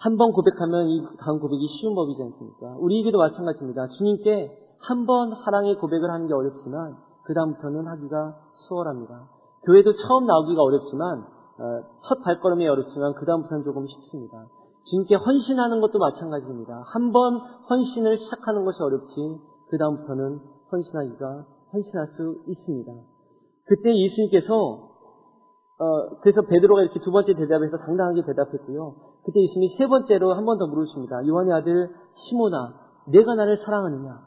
한 0.01 0.17
번 0.17 0.33
고백하면 0.33 0.87
이 0.89 1.05
다음 1.19 1.41
고백이 1.41 1.67
쉬운 1.81 1.95
법이지 1.95 2.23
않습니까? 2.23 2.77
우리에게도 2.79 3.19
마찬가지입니다. 3.19 3.89
주님께 3.89 4.51
한 4.81 5.07
번 5.07 5.35
사랑의 5.45 5.75
고백을 5.77 6.09
하는 6.11 6.29
게 6.29 6.35
어렵지만 6.35 6.97
그 7.25 7.35
다음부터는 7.35 7.87
하기가 7.87 8.37
수월합니다. 8.69 9.29
교회도 9.67 9.95
처음 9.97 10.27
나오기가 10.27 10.63
어렵지만 10.63 11.19
어, 11.59 11.83
첫 12.09 12.23
발걸음이 12.23 12.67
어렵지만 12.69 13.15
그 13.15 13.27
다음부터는 13.27 13.65
조금 13.65 13.87
쉽습니다. 13.89 14.47
주님께 14.85 15.17
헌신하는 15.17 15.81
것도 15.81 15.99
마찬가지입니다. 15.99 16.83
한 16.87 17.11
번 17.13 17.39
헌신을 17.69 18.17
시작하는 18.19 18.65
것이 18.65 18.81
어렵지 18.81 19.15
그 19.69 19.79
다음부터는 19.79 20.39
헌신하기가 20.71 21.45
헌신할 21.73 22.07
수 22.17 22.37
있습니다. 22.47 22.93
그때 23.67 23.95
예수님께서 23.99 24.55
어, 25.81 26.09
그래서 26.23 26.43
베드로가 26.43 26.83
이렇게 26.83 27.01
두 27.01 27.11
번째 27.11 27.35
대답에서 27.35 27.77
당당하게 27.79 28.23
대답했고요. 28.25 28.95
그때 29.29 29.43
예수님이 29.43 29.77
세 29.77 29.87
번째로 29.87 30.33
한 30.33 30.45
번 30.47 30.57
더 30.59 30.67
물으십니다. 30.67 31.27
요한의 31.27 31.53
아들 31.53 31.91
시모나, 32.15 32.75
내가 33.07 33.35
나를 33.35 33.59
사랑하느냐? 33.65 34.21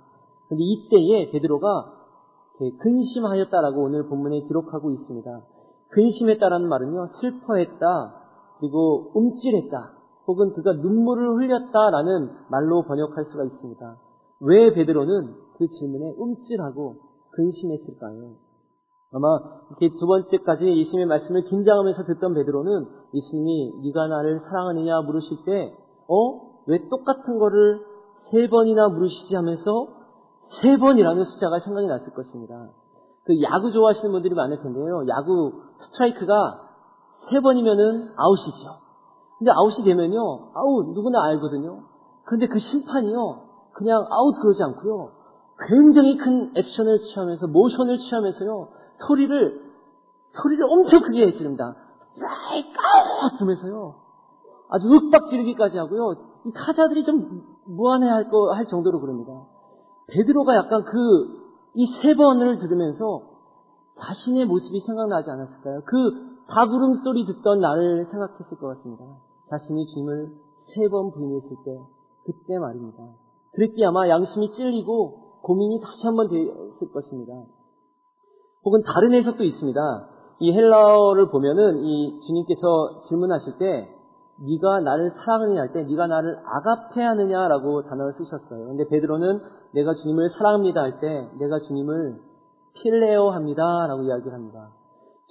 근데 0.48 0.63
이때에 0.63 1.31
베드로가 1.31 1.67
근심하였다라고 2.79 3.81
오늘 3.81 4.08
본문에 4.08 4.41
기록하고 4.41 4.91
있습니다. 4.91 5.41
근심했다라는 5.89 6.70
말은요, 6.70 7.08
슬퍼했다, 7.20 8.15
그리고 8.60 9.12
움찔했다, 9.15 9.93
혹은 10.27 10.53
그가 10.53 10.74
눈물을 10.74 11.36
흘렸다라는 11.36 12.29
말로 12.50 12.84
번역할 12.84 13.25
수가 13.25 13.46
있습니다. 13.46 13.98
왜 14.41 14.72
베드로는 14.74 15.34
그 15.58 15.67
질문에 15.67 16.13
움찔하고 16.17 16.96
근심했을까요? 17.31 18.34
아마 19.13 19.39
이렇게 19.70 19.89
두 19.98 20.08
번째까지 20.08 20.65
예수님의 20.65 21.06
말씀을 21.06 21.44
긴장하면서 21.46 22.03
듣던 22.03 22.34
베드로는 22.34 22.86
예수님이 23.13 23.74
네가 23.84 24.08
나를 24.08 24.39
사랑하느냐 24.39 25.01
물으실 25.01 25.44
때, 25.46 25.75
어? 26.08 26.51
왜 26.68 26.88
똑같은 26.89 27.38
거를 27.38 27.82
세 28.32 28.48
번이나 28.48 28.88
물으시지 28.88 29.36
하면서 29.36 29.88
세 30.62 30.77
번이라는 30.77 31.25
숫자가 31.25 31.60
생각이 31.60 31.88
났을 31.88 32.13
것입니다. 32.13 32.70
그 33.25 33.41
야구 33.41 33.72
좋아하시는 33.72 34.12
분들이 34.12 34.34
많을 34.34 34.62
텐데요. 34.62 35.06
야구 35.08 35.62
스트라이크가 35.82 36.70
세 37.30 37.39
번이면은 37.41 38.13
아웃이죠. 38.15 38.80
근데 39.38 39.51
아웃이 39.51 39.84
되면요. 39.84 40.51
아웃 40.53 40.94
누구나 40.94 41.24
알거든요. 41.25 41.84
그런데 42.25 42.48
그 42.48 42.60
심판이요. 42.60 43.41
그냥 43.74 44.06
아웃 44.10 44.36
그러지 44.41 44.63
않고요. 44.63 45.12
굉장히 45.68 46.18
큰 46.18 46.51
액션을 46.56 47.00
취하면서 47.00 47.48
모션을 47.48 47.98
취하면서요. 47.98 48.68
소리를 49.08 49.72
소리를 50.31 50.63
엄청 50.70 51.01
크게 51.01 51.34
지릅니다. 51.38 51.75
아웃 53.24 53.39
하면서요. 53.41 53.96
아주 54.70 54.88
윽박 54.89 55.29
지르기까지 55.29 55.77
하고요. 55.77 56.13
이 56.46 56.51
타자들이 56.53 57.03
좀 57.03 57.43
무안해 57.65 58.08
할 58.10 58.29
거 58.29 58.53
할 58.53 58.65
정도로 58.67 59.00
그럽니다. 59.00 59.31
베드로가 60.08 60.55
약간 60.55 60.84
그 60.84 61.41
이 61.74 61.86
세 62.01 62.15
번을 62.15 62.60
들으면서 62.60 63.22
자신의 63.96 64.46
모습이 64.46 64.81
생각나지 64.86 65.29
않았을까요? 65.29 65.81
그 65.86 66.38
다구름 66.50 66.96
소리 67.03 67.25
듣던 67.25 67.62
나를 67.62 68.08
생각했을 68.12 68.58
것 68.58 68.67
같습니다. 68.75 69.05
자신이 69.50 69.86
주님을 69.88 70.34
세 70.65 70.89
번 70.89 71.12
부인했을 71.12 71.50
때 71.63 71.79
그때 72.25 72.60
말입니다. 72.60 72.98
그랬기에 73.53 73.86
아마 73.86 74.08
양심이 74.10 74.51
찔리고 74.53 75.39
고민이 75.43 75.79
다시 75.81 76.05
한번 76.05 76.27
되었을 76.29 76.91
것입니다. 76.93 77.34
혹은 78.63 78.82
다른 78.84 79.13
해석도 79.13 79.44
있습니다. 79.44 80.08
이 80.39 80.53
헬라어를 80.53 81.30
보면은 81.30 81.80
이 81.80 82.20
주님께서 82.25 83.03
질문하실 83.08 83.58
때 83.58 83.89
네가 84.39 84.82
나를 84.82 85.12
사랑하느냐 85.12 85.62
할 85.62 85.72
때 85.74 85.84
네가 85.84 86.08
나를 86.08 86.39
아가페 86.46 87.01
하느냐라고 87.01 87.84
단어를 87.84 88.13
쓰셨어요. 88.13 88.68
근데 88.68 88.88
베드로는 88.88 89.39
내가 89.74 89.94
주님을 89.94 90.30
사랑합니다 90.30 90.82
할 90.82 91.00
때 91.00 91.30
내가 91.38 91.60
주님을 91.60 92.20
필레오 92.74 93.30
합니다. 93.30 93.86
라고 93.88 94.01
이야기를 94.03 94.34
합니다. 94.34 94.70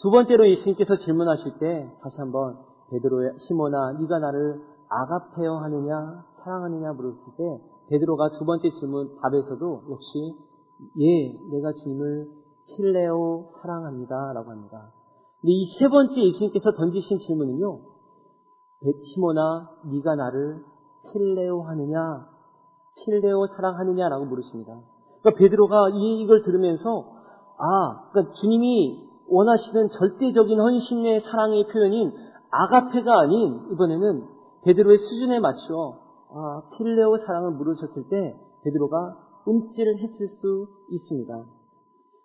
두 0.02 0.10
번째로 0.10 0.48
예수님께서 0.48 0.96
질문하실 0.96 1.58
때 1.58 1.90
다시 2.02 2.16
한번 2.20 2.58
베드로의 2.90 3.34
시모나 3.48 3.92
네가 3.98 4.18
나를 4.18 4.60
아가페어 4.88 5.56
하느냐 5.58 6.24
사랑하느냐 6.42 6.92
물었을 6.92 7.20
때 7.36 7.60
베드로가 7.90 8.30
두 8.38 8.44
번째 8.44 8.70
질문 8.78 9.16
답에서도 9.20 9.82
역시 9.90 10.34
예 11.00 11.38
내가 11.50 11.72
주님을 11.82 12.39
필레오 12.76 13.52
사랑합니다 13.60 14.32
라고 14.34 14.50
합니다. 14.50 14.92
근데 15.40 15.52
이 15.52 15.78
세 15.78 15.88
번째 15.88 16.14
예수님께서 16.14 16.72
던지신 16.72 17.18
질문은요 17.18 17.80
시모나 19.14 19.70
네가 19.92 20.14
나를 20.14 20.62
필레오 21.12 21.62
하느냐 21.62 22.26
필레오 23.04 23.46
사랑하느냐라고 23.56 24.26
물으십니다. 24.26 24.78
그러니까 25.22 25.38
베드로가 25.38 25.90
이 25.90 26.20
이걸 26.22 26.42
들으면서 26.42 27.12
아 27.58 28.10
그러니까 28.12 28.34
주님이 28.40 29.08
원하시는 29.28 29.88
절대적인 29.98 30.58
헌신의 30.58 31.20
사랑의 31.22 31.66
표현인 31.68 32.12
아가페가 32.50 33.20
아닌 33.20 33.68
이번에는 33.72 34.26
베드로의 34.64 34.98
수준에 34.98 35.38
맞춰 35.38 35.98
아, 36.32 36.62
필레오 36.76 37.18
사랑을 37.18 37.52
물으셨을 37.52 38.08
때 38.08 38.36
베드로가 38.64 39.16
했을 39.98 40.28
수 40.28 40.68
있습니다. 40.90 41.44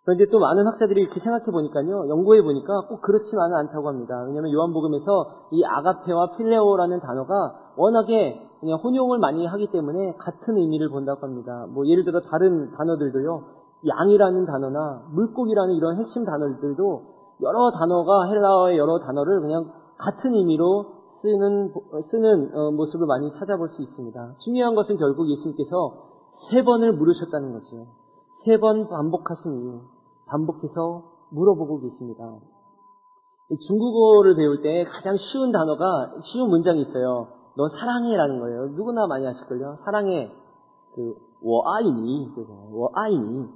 그런데 0.06 0.26
또 0.30 0.38
많은 0.38 0.68
학자들이 0.68 1.02
이렇게 1.02 1.20
생각해 1.20 1.46
보니까요, 1.46 2.08
연구해 2.10 2.44
보니까 2.44 2.82
꼭 2.88 3.02
그렇지만은 3.02 3.58
않다고 3.58 3.88
합니다. 3.88 4.24
왜냐하면 4.28 4.54
요한복음에서 4.54 5.50
이 5.52 5.64
아가페와 5.66 6.38
필레오라는 6.38 7.00
단어가 7.00 7.74
워낙에 7.76 8.40
그냥 8.60 8.80
혼용을 8.84 9.18
많이 9.18 9.48
하기 9.48 9.72
때문에 9.72 10.14
같은 10.18 10.58
의미를 10.58 10.90
본다고 10.90 11.26
합니다. 11.26 11.66
뭐 11.74 11.88
예를 11.88 12.06
들어 12.06 12.22
다른 12.22 12.72
단어들도요, 12.72 13.44
양이라는 13.88 14.46
단어나 14.46 15.02
물고기라는 15.12 15.74
이런 15.74 15.98
핵심 15.98 16.24
단어들도 16.24 17.02
여러 17.42 17.72
단어가 17.72 18.28
헬라어의 18.28 18.78
여러 18.78 19.00
단어를 19.00 19.42
그냥 19.42 19.72
같은 19.98 20.36
의미로 20.36 20.86
쓰는 21.22 21.74
쓰는 22.12 22.56
어, 22.56 22.72
모습을 22.72 23.08
많이 23.08 23.32
찾아볼 23.40 23.70
수 23.70 23.82
있습니다. 23.82 24.36
중요한 24.44 24.76
것은 24.76 24.98
결국 24.98 25.30
예수님께서 25.32 25.94
세 26.52 26.64
번을 26.64 26.94
물으셨다는 26.94 27.54
거죠. 27.54 27.88
세번 28.46 28.88
반복하신 28.88 29.62
이유, 29.62 29.82
반복해서 30.27 31.03
물어보고 31.32 31.82
계십니다. 31.82 32.24
중국어를 33.67 34.36
배울 34.36 34.62
때 34.62 34.86
가장 34.86 35.15
쉬운 35.17 35.51
단어가 35.51 36.13
쉬운 36.24 36.50
문장이 36.50 36.82
있어요. 36.82 37.27
너 37.55 37.70
사랑해라는 37.70 38.39
거예요. 38.39 38.67
누구나 38.70 39.08
많이 39.08 39.27
아실걸요. 39.27 39.77
사랑해. 39.86 40.32
그, 40.96 41.15
워 41.44 41.62
아이니. 41.75 42.32
그워 42.34 42.89
아이니. 42.94 43.48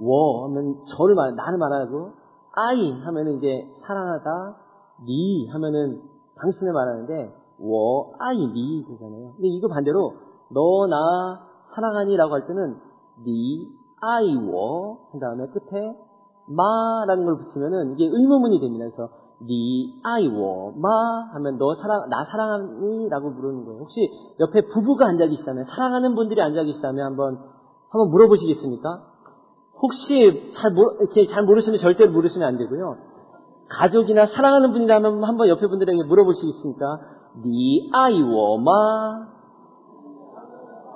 워 0.00 0.44
하면 0.48 0.84
저를 0.96 1.14
말, 1.14 1.34
나를 1.34 1.58
말하고, 1.58 2.12
아이 2.52 2.92
하면은 3.00 3.38
이제 3.38 3.66
사랑하다, 3.86 4.56
니 5.04 5.48
하면은 5.48 6.02
당신을 6.36 6.72
말하는데, 6.72 7.34
워 7.60 8.12
아이니 8.18 8.84
되잖아요. 8.86 9.32
근데 9.34 9.48
이거 9.48 9.68
반대로, 9.68 10.14
너 10.50 10.86
나 10.86 11.48
사랑하니라고 11.74 12.34
할 12.34 12.46
때는 12.46 12.76
니 13.24 13.68
아이 14.00 14.34
워한 14.36 15.20
다음에 15.20 15.46
끝에 15.48 15.96
마라는 16.48 17.24
걸 17.24 17.38
붙이면은 17.38 17.92
이게 17.94 18.06
의문문이 18.06 18.60
됩니다. 18.60 18.86
그래서 18.86 19.10
니 19.40 20.00
아이워 20.02 20.72
마 20.76 20.88
하면 21.34 21.58
너 21.58 21.76
사랑 21.76 22.08
나 22.08 22.24
사랑하니라고 22.24 23.30
물는 23.30 23.64
거예요. 23.66 23.80
혹시 23.80 24.10
옆에 24.40 24.62
부부가 24.72 25.06
앉아 25.06 25.26
계시다면 25.26 25.66
사랑하는 25.66 26.14
분들이 26.14 26.42
앉아 26.42 26.62
계시다면 26.64 27.06
한번 27.06 27.38
한번 27.90 28.10
물어보시겠습니까? 28.10 29.02
혹시 29.80 30.52
잘 30.60 30.72
모르, 30.72 30.96
이렇게 31.00 31.26
잘 31.28 31.44
모르시면 31.44 31.78
절대로 31.78 32.10
물으시면 32.10 32.48
안 32.48 32.58
되고요. 32.58 32.96
가족이나 33.68 34.26
사랑하는 34.26 34.72
분이라면 34.72 35.22
한번 35.22 35.48
옆에 35.48 35.66
분들에게 35.68 36.02
물어보시겠습니까? 36.04 37.00
니 37.44 37.90
아이워 37.92 38.58
마 38.58 39.28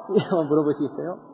한번 0.19 0.49
물어보시겠어요? 0.49 1.32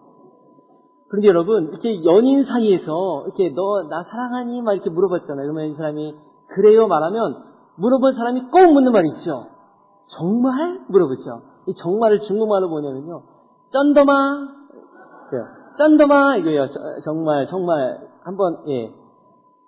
그런데 1.09 1.29
여러분, 1.29 1.69
이렇게 1.69 2.05
연인 2.05 2.45
사이에서, 2.45 3.25
이렇게 3.27 3.51
너 3.55 3.83
나 3.89 4.03
사랑하니? 4.05 4.61
막 4.63 4.75
이렇게 4.75 4.91
물어봤잖아요. 4.91 5.43
그러면 5.43 5.71
이 5.71 5.75
사람이, 5.75 6.15
그래요? 6.49 6.87
말하면, 6.87 7.43
물어본 7.77 8.15
사람이 8.15 8.51
꼭 8.51 8.73
묻는 8.73 8.93
말이 8.93 9.09
있죠. 9.19 9.47
정말? 10.19 10.81
물어보죠. 10.89 11.43
이 11.69 11.75
정말을 11.75 12.21
중국말로 12.21 12.69
뭐냐면요. 12.69 13.23
쩐더마? 13.73 14.49
그래요. 15.31 15.45
쩐더마? 15.79 16.37
이거요. 16.39 16.67
정말, 17.05 17.47
정말. 17.49 18.09
한번, 18.23 18.65
예. 18.69 18.93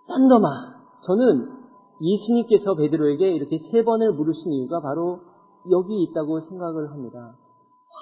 쩐더마. 0.08 0.48
저는 1.06 1.48
예수님께서 2.00 2.74
베드로에게 2.74 3.30
이렇게 3.30 3.58
세 3.70 3.84
번을 3.84 4.12
물으신 4.12 4.52
이유가 4.52 4.80
바로 4.80 5.20
여기 5.70 6.02
있다고 6.02 6.40
생각을 6.40 6.90
합니다. 6.90 7.34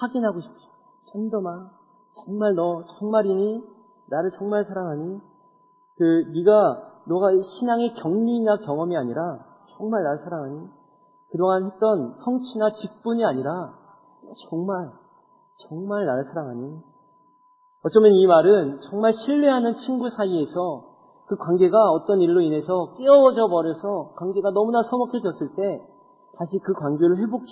확인하고 0.01 0.41
싶죠. 0.41 0.59
쩐더마. 1.13 1.78
정말 2.25 2.55
너 2.55 2.85
정말이니? 2.99 3.63
나를 4.11 4.31
정말 4.39 4.65
사랑하니? 4.65 5.21
그 5.97 6.05
네가 6.35 7.03
너가 7.07 7.31
신앙의 7.59 7.95
경륜이나 7.95 8.59
경험이 8.59 8.97
아니라 8.97 9.45
정말 9.77 10.03
나를 10.03 10.19
사랑하니? 10.25 10.69
그동안 11.31 11.67
했던 11.67 12.15
성취나 12.25 12.71
직분이 12.73 13.25
아니라 13.25 13.75
정말 14.49 14.91
정말 15.69 16.07
나를 16.07 16.25
사랑하니? 16.25 16.81
어쩌면 17.85 18.13
이 18.13 18.27
말은 18.27 18.81
정말 18.91 19.13
신뢰하는 19.13 19.75
친구 19.77 20.09
사이에서 20.11 20.89
그 21.27 21.37
관계가 21.37 21.91
어떤 21.91 22.21
일로 22.21 22.41
인해서 22.41 22.95
깨어져 22.97 23.49
버려서 23.49 24.15
관계가 24.17 24.51
너무나 24.51 24.83
서먹해졌을 24.83 25.55
때 25.55 25.81
다시 26.37 26.59
그 26.65 26.73
관계를 26.73 27.19
회복 27.19 27.43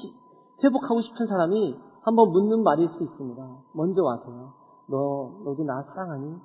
회복하고 0.62 1.00
싶은 1.02 1.26
사람이 1.26 1.76
한번 2.06 2.30
묻는 2.30 2.62
말일 2.62 2.88
수 2.88 3.02
있습니다. 3.02 3.42
먼저 3.74 4.02
와서요. 4.04 4.52
너, 4.86 5.32
너도 5.44 5.64
나 5.64 5.82
사랑하니? 5.82 6.36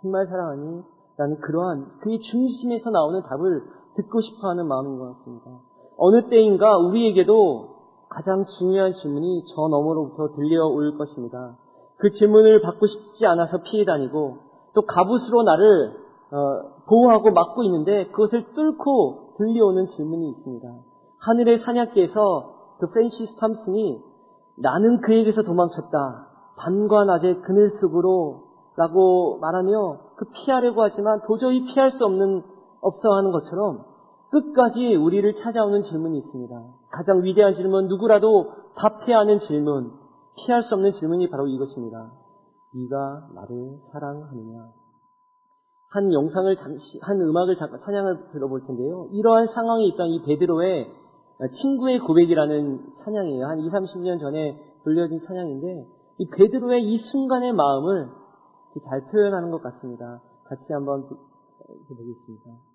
정말 0.00 0.26
사랑하니? 0.28 0.82
라는 1.18 1.40
그러한 1.40 1.98
그의 2.00 2.20
중심에서 2.20 2.90
나오는 2.90 3.20
답을 3.22 3.62
듣고 3.96 4.20
싶어 4.20 4.48
하는 4.50 4.68
마음인 4.68 4.98
것 4.98 5.18
같습니다. 5.18 5.50
어느 5.96 6.28
때인가 6.28 6.78
우리에게도 6.78 7.74
가장 8.08 8.44
중요한 8.58 8.94
질문이 8.94 9.44
저 9.52 9.66
너머로부터 9.68 10.36
들려올 10.36 10.96
것입니다. 10.96 11.56
그 11.96 12.10
질문을 12.10 12.62
받고 12.62 12.86
싶지 12.86 13.26
않아서 13.26 13.62
피해 13.62 13.84
다니고 13.84 14.38
또 14.74 14.82
갑옷으로 14.82 15.42
나를 15.42 15.92
어, 16.30 16.84
보호하고 16.88 17.32
막고 17.32 17.64
있는데 17.64 18.06
그것을 18.12 18.54
뚫고 18.54 19.34
들려오는 19.38 19.88
질문이 19.88 20.30
있습니다. 20.30 20.68
하늘의 21.18 21.58
사냥개에서 21.58 22.76
그 22.78 22.90
프랜시스 22.90 23.34
탐슨이 23.36 24.13
나는 24.56 25.00
그에게서 25.00 25.42
도망쳤다. 25.42 26.28
밤과 26.56 27.04
낮의 27.04 27.42
그늘 27.42 27.70
속으로 27.80 28.44
라고 28.76 29.38
말하며 29.38 29.98
그 30.16 30.26
피하려고 30.30 30.82
하지만 30.82 31.20
도저히 31.26 31.64
피할 31.64 31.90
수 31.90 32.04
없는 32.04 32.42
없어 32.80 33.12
하는 33.12 33.30
것처럼 33.30 33.84
끝까지 34.30 34.96
우리를 34.96 35.36
찾아오는 35.42 35.82
질문이 35.82 36.18
있습니다. 36.18 36.62
가장 36.90 37.22
위대한 37.22 37.54
질문, 37.54 37.86
누구라도 37.86 38.52
답해야 38.76 39.20
하는 39.20 39.38
질문, 39.40 39.92
피할 40.36 40.64
수 40.64 40.74
없는 40.74 40.92
질문이 40.92 41.30
바로 41.30 41.46
이것입니다. 41.46 42.10
네가 42.74 43.28
나를 43.34 43.78
사랑하느냐? 43.92 44.68
한 45.90 46.12
영상을 46.12 46.56
잠시, 46.56 46.98
한 47.02 47.20
음악을 47.20 47.56
잠깐 47.56 47.78
찬양을 47.84 48.32
들어볼 48.32 48.66
텐데요. 48.66 49.06
이러한 49.12 49.46
상황에 49.54 49.84
있던 49.86 50.08
이 50.08 50.22
베드로의 50.22 50.90
친구의 51.60 51.98
고백이라는 52.00 52.94
찬양이에요. 53.04 53.46
한 53.46 53.58
2, 53.58 53.68
30년 53.68 54.20
전에 54.20 54.58
돌려진 54.84 55.20
찬양인데 55.26 55.86
이 56.18 56.28
베드로의 56.30 56.82
이 56.84 56.98
순간의 56.98 57.52
마음을 57.52 58.08
잘 58.88 59.06
표현하는 59.10 59.50
것 59.50 59.62
같습니다. 59.62 60.20
같이 60.44 60.72
한번 60.72 61.08
보겠습니다. 61.88 62.73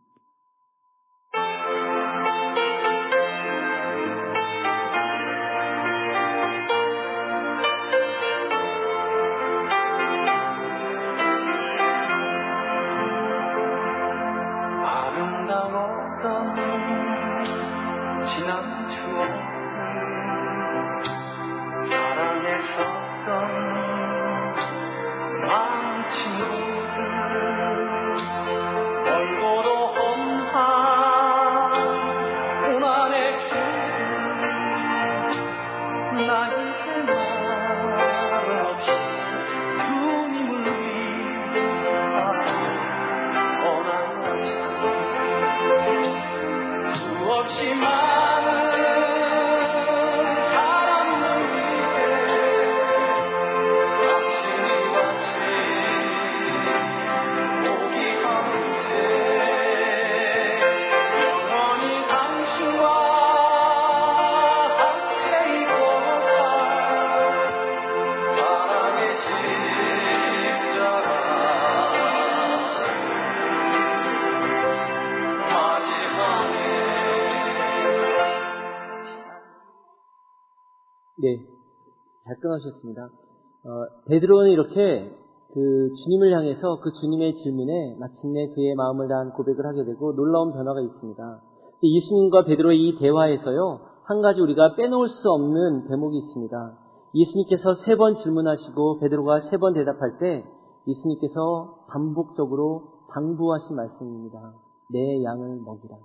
잘 82.49 82.57
끊으셨습니다. 82.57 83.03
어, 83.03 83.69
베드로는 84.07 84.51
이렇게 84.51 85.15
그 85.53 85.89
주님을 86.03 86.33
향해서 86.33 86.79
그 86.81 86.91
주님의 86.99 87.35
질문에 87.35 87.97
마침내 87.99 88.47
그의 88.53 88.75
마음을 88.75 89.07
다한 89.07 89.31
고백을 89.31 89.65
하게 89.65 89.83
되고 89.85 90.15
놀라운 90.15 90.51
변화가 90.53 90.81
있습니다. 90.81 91.41
예수님과 91.83 92.45
베드로의 92.45 92.77
이 92.79 92.97
대화에서요, 92.99 93.79
한 94.03 94.21
가지 94.21 94.41
우리가 94.41 94.75
빼놓을 94.75 95.07
수 95.07 95.31
없는 95.31 95.88
대목이 95.88 96.17
있습니다. 96.17 96.77
예수님께서 97.15 97.75
세 97.85 97.95
번 97.95 98.15
질문하시고 98.15 98.99
베드로가 98.99 99.49
세 99.49 99.57
번 99.57 99.73
대답할 99.73 100.17
때 100.19 100.43
예수님께서 100.88 101.85
반복적으로 101.89 102.83
당부하신 103.13 103.75
말씀입니다. 103.75 104.53
내 104.91 105.23
양을 105.23 105.62
먹이라. 105.65 105.95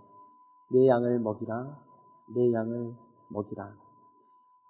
내 0.70 0.88
양을 0.88 1.20
먹이라. 1.20 1.76
내 2.34 2.52
양을 2.52 2.94
먹이라. 3.30 3.83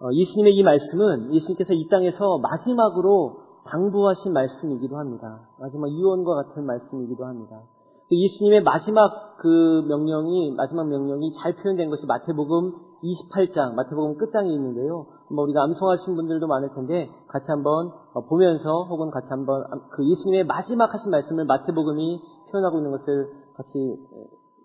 어, 0.01 0.13
예수님의 0.13 0.55
이 0.57 0.63
말씀은 0.63 1.33
예수님께서 1.35 1.73
이 1.73 1.89
땅에서 1.89 2.39
마지막으로 2.39 3.45
당부하신 3.67 4.33
말씀이기도 4.33 4.97
합니다. 4.97 5.41
마지막 5.59 5.89
유언과 5.91 6.35
같은 6.35 6.67
말씀이기도 6.67 7.25
합니다. 7.25 7.63
그 8.09 8.17
예수님의 8.17 8.63
마지막 8.63 9.37
그 9.39 9.85
명령이 9.89 10.55
마지막 10.57 10.89
명령이 10.89 11.33
잘 11.41 11.57
표현된 11.57 11.89
것이 11.89 12.05
마태복음 12.07 12.73
28장 13.03 13.75
마태복음 13.75 14.19
끝장에 14.19 14.51
있는데요. 14.51 15.07
뭐 15.31 15.45
우리가 15.45 15.63
암송하신 15.63 16.15
분들도 16.15 16.47
많을 16.47 16.75
텐데 16.75 17.09
같이 17.29 17.47
한번 17.49 17.93
어, 18.13 18.27
보면서 18.27 18.85
혹은 18.85 19.11
같이 19.11 19.29
한번 19.31 19.65
그 19.91 20.07
예수님의 20.07 20.45
마지막 20.45 20.93
하신 20.93 21.11
말씀을 21.11 21.45
마태복음이 21.47 22.21
표현하고 22.51 22.79
있는 22.79 22.91
것을 22.91 23.33
같이 23.57 23.97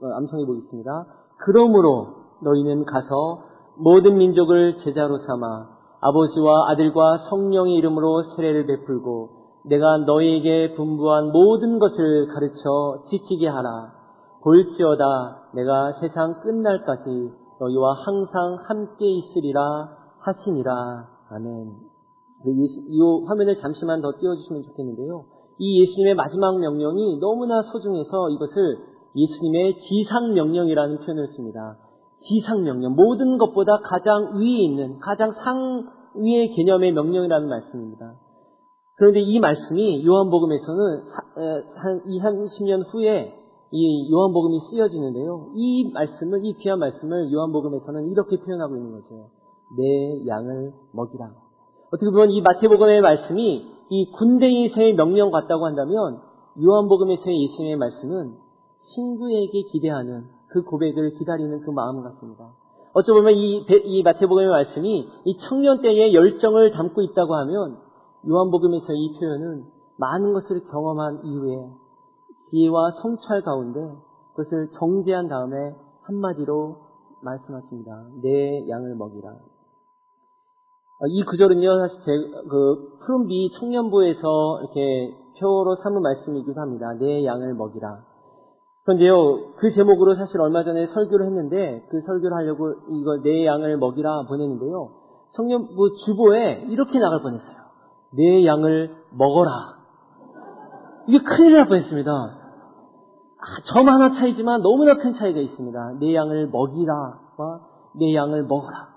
어, 0.02 0.08
암송해 0.08 0.46
보겠습니다. 0.46 1.06
그러므로 1.38 2.08
너희는 2.42 2.86
가서 2.86 3.44
모든 3.80 4.18
민족을 4.18 4.80
제자로 4.84 5.18
삼아 5.20 5.80
아버지와 6.02 6.72
아들과 6.72 7.20
성령의 7.30 7.76
이름으로 7.76 8.36
세례를 8.36 8.66
베풀고 8.66 9.40
내가 9.66 9.98
너희에게 9.98 10.76
분부한 10.76 11.32
모든 11.32 11.80
것을 11.80 12.28
가르쳐 12.28 13.04
지키게 13.10 13.48
하라. 13.48 13.94
볼지어다 14.42 15.50
내가 15.54 15.94
세상 16.00 16.42
끝날까지 16.42 17.32
너희와 17.60 17.94
항상 18.06 18.58
함께 18.68 19.06
있으리라 19.06 19.62
하시니라. 20.20 20.72
아멘. 21.32 21.90
이 22.46 23.02
화면을 23.28 23.58
잠시만 23.58 24.02
더 24.02 24.12
띄워주시면 24.18 24.64
좋겠는데요. 24.64 25.26
이 25.58 25.82
예수님의 25.82 26.16
마지막 26.16 26.58
명령이 26.58 27.20
너무나 27.20 27.62
소중해서 27.64 28.30
이것을 28.30 28.78
예수님의 29.16 29.80
지상 29.80 30.34
명령이라는 30.34 31.00
표현을 31.00 31.34
씁니다. 31.36 31.78
지상 32.28 32.64
명령, 32.64 32.96
모든 32.96 33.38
것보다 33.38 33.80
가장 33.80 34.40
위에 34.40 34.64
있는, 34.64 35.00
가장 35.00 35.32
상위의 35.32 36.56
개념의 36.56 36.92
명령이라는 36.94 37.48
말씀입니다. 37.48 38.16
그런데 38.98 39.22
이 39.22 39.40
말씀이 39.40 40.06
요한복음에서는 40.06 41.04
한 41.82 42.02
2, 42.06 42.20
30년 42.20 42.84
후에 42.92 43.34
이 43.72 44.12
요한복음이 44.12 44.60
쓰여지는데요. 44.70 45.52
이 45.56 45.92
말씀을, 45.94 46.44
이 46.44 46.54
귀한 46.60 46.80
말씀을 46.80 47.32
요한복음에서는 47.32 48.12
이렇게 48.12 48.38
표현하고 48.38 48.76
있는 48.76 48.92
거죠. 48.92 49.30
내 49.78 50.28
양을 50.28 50.74
먹이라. 50.92 51.32
어떻게 51.88 52.12
보면 52.12 52.32
이 52.32 52.42
마태복음의 52.42 53.02
말씀이 53.02 53.66
이 53.90 54.12
군대에서의 54.12 54.96
명령 54.96 55.32
같다고 55.32 55.66
한다면 55.66 56.20
요한복음에서의 56.62 57.42
예수님의 57.44 57.78
말씀은 57.78 58.34
친구에게 58.96 59.62
기대하는 59.72 60.26
그 60.50 60.64
고백을 60.64 61.18
기다리는 61.18 61.62
그 61.62 61.72
마음 61.72 62.02
같습니다. 62.04 62.52
어쩌보면 62.94 63.34
이, 63.34 63.66
이 63.84 64.04
마태복음의 64.04 64.48
말씀이 64.48 65.10
이 65.26 65.38
청년 65.48 65.82
때의 65.82 66.14
열정을 66.14 66.72
담고 66.72 67.02
있다고 67.02 67.36
하면 67.36 67.78
요한복음에서 68.28 68.94
이 68.94 69.20
표현은 69.20 69.66
많은 69.98 70.34
것을 70.34 70.62
경험한 70.72 71.26
이후에 71.26 71.70
지혜와 72.50 72.92
성찰 73.02 73.42
가운데 73.42 73.80
그것을 74.34 74.70
정제한 74.80 75.28
다음에 75.28 75.76
한마디로 76.04 76.78
말씀하십니다. 77.22 78.08
내 78.22 78.68
양을 78.70 78.96
먹이라. 78.96 79.30
어, 81.02 81.08
이 81.08 81.24
구절은요, 81.24 81.80
사실 81.80 82.02
제, 82.04 82.12
그, 82.50 82.98
푸른비 83.06 83.52
청년부에서 83.60 84.62
이렇게 84.62 85.16
표로 85.40 85.76
삼은 85.78 86.02
말씀이기도 86.02 86.60
합니다. 86.60 86.94
내 87.00 87.24
양을 87.26 87.54
먹이라. 87.54 88.09
그런데요, 88.90 89.54
그 89.58 89.70
제목으로 89.72 90.16
사실 90.16 90.42
얼마 90.42 90.64
전에 90.64 90.88
설교를 90.88 91.28
했는데, 91.28 91.86
그 91.90 92.02
설교를 92.02 92.36
하려고 92.36 92.74
이거 92.90 93.22
내 93.24 93.46
양을 93.46 93.78
먹이라 93.78 94.24
보냈는데요, 94.28 94.90
청년 95.36 95.68
부 95.68 95.96
주보에 96.06 96.66
이렇게 96.70 96.98
나갈 96.98 97.22
뻔했어요. 97.22 97.56
내 98.14 98.46
양을 98.46 98.96
먹어라. 99.12 99.52
이게 101.08 101.24
큰일 101.24 101.54
날 101.54 101.68
뻔했습니다. 101.68 102.12
아, 102.12 103.46
점 103.74 103.88
하나 103.88 104.14
차이지만 104.16 104.62
너무나 104.62 104.98
큰 104.98 105.14
차이가 105.14 105.40
있습니다. 105.40 105.98
내 106.00 106.16
양을 106.16 106.48
먹이라와 106.48 107.60
내 107.96 108.16
양을 108.16 108.44
먹어라. 108.44 108.90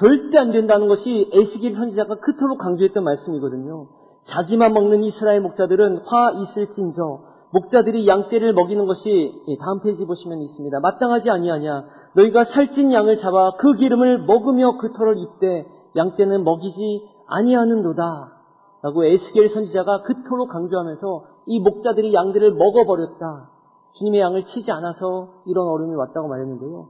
절대 0.00 0.38
안 0.38 0.50
된다는 0.50 0.88
것이 0.88 1.30
에스겔 1.32 1.74
선지자가 1.74 2.16
그토록 2.16 2.58
강조했던 2.58 3.04
말씀이거든요. 3.04 3.86
자기만 4.26 4.72
먹는 4.72 5.04
이스라엘 5.04 5.40
목자들은 5.40 6.02
화 6.06 6.32
있을진저 6.32 7.27
목자들이 7.50 8.06
양떼를 8.06 8.52
먹이는 8.52 8.86
것이 8.86 9.42
예, 9.48 9.56
다음 9.56 9.80
페이지 9.80 10.04
보시면 10.04 10.40
있습니다. 10.40 10.80
마땅하지 10.80 11.30
아니하냐 11.30 11.84
너희가 12.14 12.44
살찐 12.44 12.92
양을 12.92 13.18
잡아 13.18 13.52
그 13.58 13.74
기름을 13.74 14.24
먹으며 14.26 14.78
그 14.78 14.92
털을 14.92 15.18
입되 15.18 15.66
양떼는 15.96 16.44
먹이지 16.44 17.08
아니하는도다. 17.26 18.38
라고 18.82 19.04
에스겔 19.04 19.48
선지자가 19.48 20.02
그토록 20.02 20.50
강조하면서 20.50 21.24
이 21.46 21.60
목자들이 21.60 22.14
양들을 22.14 22.54
먹어버렸다. 22.54 23.50
주님의 23.94 24.20
양을 24.20 24.44
치지 24.46 24.70
않아서 24.70 25.42
이런 25.46 25.66
어려움이 25.66 25.96
왔다고 25.96 26.28
말했는데요. 26.28 26.86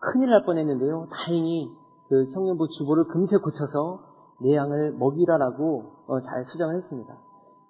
큰일 0.00 0.30
날 0.30 0.44
뻔했는데요. 0.44 1.06
다행히 1.10 1.70
그 2.08 2.28
청년부 2.32 2.68
주보를 2.68 3.04
금세 3.04 3.36
고쳐서 3.36 4.00
내 4.42 4.54
양을 4.54 4.96
먹이라라고 4.98 5.84
어, 6.08 6.20
잘 6.22 6.44
수정을 6.44 6.76
했습니다. 6.76 7.14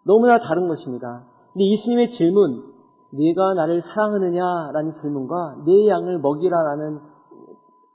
너무나 0.04 0.40
다른 0.40 0.66
것입니다. 0.66 1.24
근데 1.52 1.70
예수님의 1.70 2.10
질문, 2.12 2.70
네가 3.12 3.54
나를 3.54 3.82
사랑하느냐라는 3.82 4.94
질문과 5.00 5.62
내 5.66 5.88
양을 5.88 6.18
먹이라라는 6.20 7.00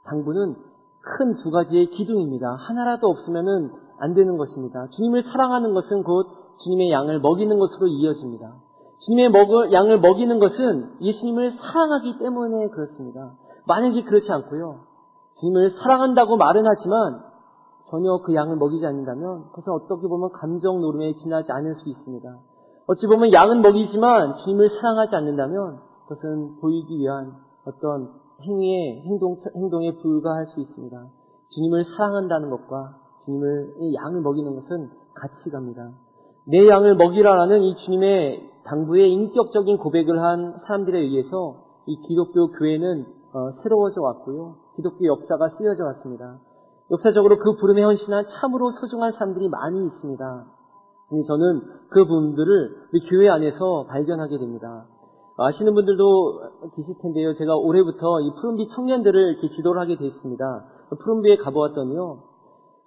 당부는 0.06 0.56
큰 1.02 1.38
두 1.38 1.52
가지의 1.52 1.88
기둥입니다. 1.92 2.56
하나라도 2.68 3.08
없으면은 3.08 3.72
안 4.00 4.14
되는 4.14 4.38
것입니다. 4.38 4.88
주님을 4.92 5.24
사랑하는 5.24 5.74
것은 5.74 6.04
곧 6.04 6.28
주님의 6.64 6.92
양을 6.92 7.20
먹이는 7.22 7.58
것으로 7.58 7.88
이어집니다. 7.88 8.56
주님의 9.06 9.30
먹을, 9.30 9.72
양을 9.72 10.00
먹이는 10.00 10.40
것은 10.40 10.96
예수님을 11.02 11.52
사랑하기 11.52 12.18
때문에 12.20 12.70
그렇습니다. 12.70 13.34
만약에 13.68 14.04
그렇지 14.04 14.32
않고요. 14.32 14.80
주님을 15.40 15.76
사랑한다고 15.82 16.38
말은 16.38 16.64
하지만 16.66 17.22
전혀 17.92 18.18
그 18.26 18.34
양을 18.34 18.58
먹이지 18.58 18.86
않는다면 18.86 19.50
그것은 19.52 19.74
어떻게 19.74 20.08
보면 20.08 20.32
감정 20.32 20.82
노름에 20.82 21.14
지나지 21.18 21.52
않을 21.52 21.76
수 21.76 21.90
있습니다. 21.90 22.38
어찌 22.88 23.08
보면 23.08 23.34
양은 23.34 23.62
먹이지만 23.62 24.38
주님을 24.44 24.70
사랑하지 24.70 25.16
않는다면 25.16 25.80
그것은 26.08 26.58
보이기 26.62 27.00
위한 27.00 27.34
어떤 27.66 28.12
행위에 28.42 29.02
행동 29.06 29.38
행동에 29.56 29.96
불과할 30.02 30.46
수 30.48 30.60
있습니다. 30.60 31.08
주님을 31.50 31.86
사랑한다는 31.98 32.50
것과 32.50 32.96
주님을 33.26 33.76
이 33.80 33.96
양을 33.96 34.22
먹이는 34.22 34.56
것은 34.56 34.90
같이 35.16 35.50
갑니다. 35.52 35.92
내 36.48 36.68
양을 36.68 36.96
먹이라라는 36.96 37.62
이 37.62 37.76
주님의 37.78 38.52
당부의 38.66 39.12
인격적인 39.12 39.78
고백을 39.78 40.22
한 40.22 40.60
사람들에 40.68 41.00
의해서 41.00 41.66
이 41.88 41.96
기독교 42.08 42.52
교회는 42.52 43.06
어, 43.34 43.52
새로워져 43.64 44.02
왔고요. 44.02 44.56
기독교 44.76 45.06
역사가 45.06 45.50
쓰여져 45.50 45.86
왔습니다. 45.86 46.40
역사적으로 46.92 47.38
그 47.40 47.56
부름에 47.56 47.82
헌신한 47.84 48.26
참으로 48.40 48.72
소중한 48.72 49.12
사람들이 49.14 49.50
많이 49.50 49.86
있습니다. 49.86 50.46
저는 51.10 51.62
그 51.90 52.06
분들을 52.06 52.76
교회 53.10 53.30
안에서 53.30 53.86
발견하게 53.88 54.38
됩니다. 54.40 54.86
아시는 55.38 55.74
분들도 55.74 56.40
계실 56.76 56.96
텐데요. 57.02 57.34
제가 57.36 57.56
올해부터 57.58 58.22
이 58.22 58.32
푸른비 58.40 58.70
청년들을 58.70 59.34
이렇게 59.34 59.50
지도를 59.56 59.82
하게 59.82 59.98
됐습니다. 59.98 60.66
푸른비에 61.04 61.38
가보았더니요. 61.38 62.20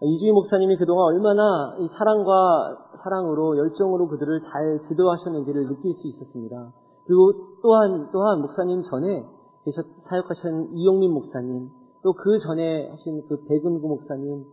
이주희 0.00 0.32
목사님이 0.32 0.76
그동안 0.76 1.14
얼마나 1.14 1.76
이 1.78 1.88
사랑과 1.98 2.76
사랑으로 3.02 3.58
열정으로 3.58 4.08
그들을 4.08 4.40
잘 4.40 4.80
지도하셨는지를 4.88 5.68
느낄 5.68 5.94
수 5.94 6.08
있었습니다. 6.08 6.72
그리고 7.04 7.32
또한 7.62 8.08
또한 8.12 8.40
목사님 8.40 8.82
전에 8.82 9.26
계셨 9.64 9.84
사역하신 10.08 10.70
이용민 10.74 11.12
목사님, 11.12 11.68
또 12.02 12.12
그 12.12 12.38
전에 12.38 12.88
하신 12.90 13.22
그 13.28 13.44
백은구 13.48 13.88
목사님, 13.88 14.44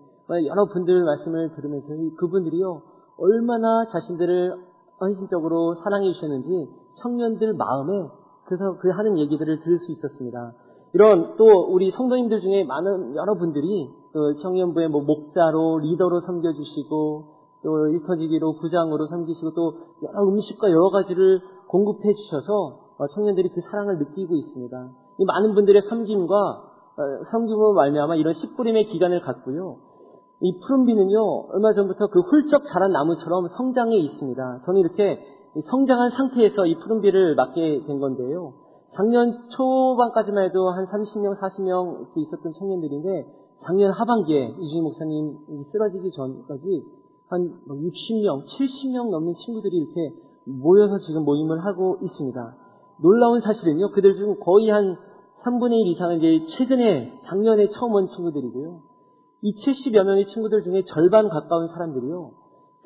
여러 0.47 0.65
분들 0.65 1.03
말씀을 1.03 1.55
들으면서 1.55 1.87
그분들이요 2.17 2.81
얼마나 3.17 3.85
자신들을 3.91 4.55
헌신적으로 4.99 5.75
사랑해 5.83 6.11
주셨는지 6.13 6.69
청년들 7.01 7.53
마음에 7.53 8.09
그래서 8.45 8.77
그 8.79 8.89
하는 8.89 9.17
얘기들을 9.17 9.63
들을 9.63 9.79
수 9.79 9.91
있었습니다. 9.91 10.53
이런 10.93 11.35
또 11.35 11.45
우리 11.69 11.91
성도님들 11.91 12.39
중에 12.41 12.63
많은 12.63 13.15
여러분들이 13.15 13.89
또 14.13 14.35
청년부의 14.37 14.87
뭐 14.89 15.01
목자로 15.01 15.79
리더로 15.79 16.21
섬겨주시고 16.21 17.23
또 17.63 17.87
일터지기로 17.87 18.57
부장으로 18.61 19.07
섬기시고 19.07 19.53
또 19.55 19.73
여러 20.03 20.23
음식과 20.23 20.69
여러 20.69 20.89
가지를 20.91 21.41
공급해 21.67 22.13
주셔서 22.13 22.79
어, 22.97 23.07
청년들이 23.07 23.49
그 23.49 23.61
사랑을 23.69 23.97
느끼고 23.97 24.35
있습니다. 24.35 24.89
이 25.17 25.25
많은 25.25 25.53
분들의 25.53 25.81
섬김과 25.89 26.35
어, 26.35 27.23
섬김으로 27.31 27.73
말미암아 27.73 28.15
이런 28.15 28.33
씨뿌림의 28.35 28.85
기간을 28.85 29.21
갖고요. 29.21 29.77
이 30.41 30.59
푸른비는요 30.59 31.47
얼마 31.53 31.73
전부터 31.73 32.07
그 32.07 32.19
훌쩍 32.21 32.63
자란 32.71 32.91
나무처럼 32.91 33.47
성장해 33.49 33.95
있습니다. 33.97 34.61
저는 34.65 34.81
이렇게 34.81 35.19
성장한 35.71 36.11
상태에서 36.11 36.65
이 36.65 36.75
푸른비를 36.75 37.35
맡게 37.35 37.83
된 37.87 37.99
건데요. 37.99 38.53
작년 38.95 39.47
초반까지만 39.49 40.45
해도 40.45 40.69
한 40.69 40.85
30명, 40.85 41.37
40명 41.39 41.99
이렇게 41.99 42.21
있었던 42.21 42.53
청년들인데 42.53 43.25
작년 43.65 43.91
하반기에 43.91 44.55
이준희 44.59 44.81
목사님 44.81 45.65
쓰러지기 45.71 46.11
전까지 46.11 46.83
한 47.29 47.53
60명, 47.67 48.45
70명 48.45 49.09
넘는 49.09 49.33
친구들이 49.35 49.77
이렇게 49.77 50.13
모여서 50.45 50.97
지금 50.99 51.23
모임을 51.23 51.65
하고 51.65 51.97
있습니다. 52.03 52.55
놀라운 53.01 53.41
사실은요, 53.41 53.91
그들 53.91 54.15
중 54.15 54.35
거의 54.39 54.69
한 54.69 54.95
3분의 55.43 55.73
1 55.73 55.87
이상은 55.87 56.17
이제 56.17 56.45
최근에, 56.57 57.19
작년에 57.23 57.69
처음 57.69 57.93
온 57.93 58.07
친구들이고요. 58.07 58.79
이 59.45 59.53
70여 59.53 60.03
명의 60.03 60.25
친구들 60.25 60.63
중에 60.63 60.83
절반 60.87 61.29
가까운 61.29 61.67
사람들이요, 61.67 62.31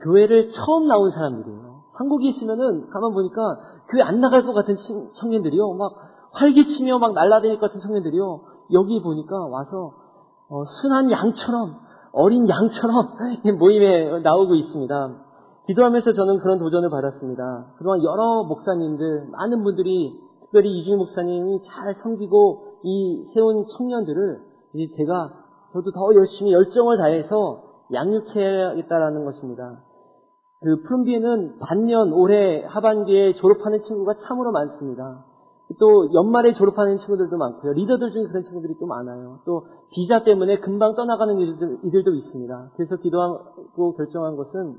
교회를 0.03 0.51
처음 0.51 0.87
나온 0.89 1.09
사람들이에요. 1.09 1.83
한국에 1.93 2.27
있으면은 2.27 2.89
가만 2.89 3.13
보니까 3.13 3.59
교회 3.89 4.01
안 4.01 4.19
나갈 4.19 4.43
것 4.43 4.51
같은 4.51 4.75
청년들이요, 5.13 5.73
막 5.75 5.93
활기치며 6.33 6.99
막 6.99 7.13
날라다닐 7.13 7.59
것 7.59 7.67
같은 7.67 7.79
청년들이요, 7.79 8.41
여기 8.73 9.01
보니까 9.01 9.37
와서 9.47 9.93
어, 10.49 10.65
순한 10.81 11.09
양처럼 11.11 11.77
어린 12.11 12.49
양처럼 12.49 13.07
모임에 13.57 14.19
나오고 14.19 14.55
있습니다. 14.55 15.15
기도하면서 15.67 16.11
저는 16.11 16.39
그런 16.39 16.59
도전을 16.59 16.89
받았습니다. 16.89 17.67
그동안 17.77 18.03
여러 18.03 18.43
목사님들, 18.43 19.29
많은 19.31 19.63
분들이 19.63 20.19
특별히 20.41 20.77
이준희 20.79 20.97
목사님이 20.97 21.61
잘 21.69 21.93
섬기고 22.03 22.79
이 22.83 23.31
세운 23.33 23.65
청년들을 23.77 24.39
이제 24.73 24.93
제가 24.97 25.38
저도 25.73 25.91
더 25.91 26.15
열심히 26.15 26.53
열정을 26.53 26.97
다해서 26.97 27.63
양육해야겠다라는 27.93 29.25
것입니다. 29.25 29.79
그 30.61 30.81
푸른비에는 30.83 31.59
반년 31.59 32.11
올해 32.11 32.63
하반기에 32.65 33.33
졸업하는 33.35 33.81
친구가 33.81 34.15
참으로 34.27 34.51
많습니다. 34.51 35.25
또 35.79 36.11
연말에 36.13 36.53
졸업하는 36.53 36.97
친구들도 36.97 37.37
많고요. 37.37 37.73
리더들 37.73 38.11
중에 38.11 38.27
그런 38.27 38.43
친구들이 38.43 38.75
또 38.79 38.87
많아요. 38.87 39.39
또 39.45 39.67
비자 39.91 40.23
때문에 40.23 40.59
금방 40.59 40.95
떠나가는 40.95 41.37
이들, 41.37 41.79
이들도 41.83 42.13
있습니다. 42.15 42.71
그래서 42.75 42.95
기도하고 42.95 43.93
결정한 43.95 44.35
것은 44.35 44.77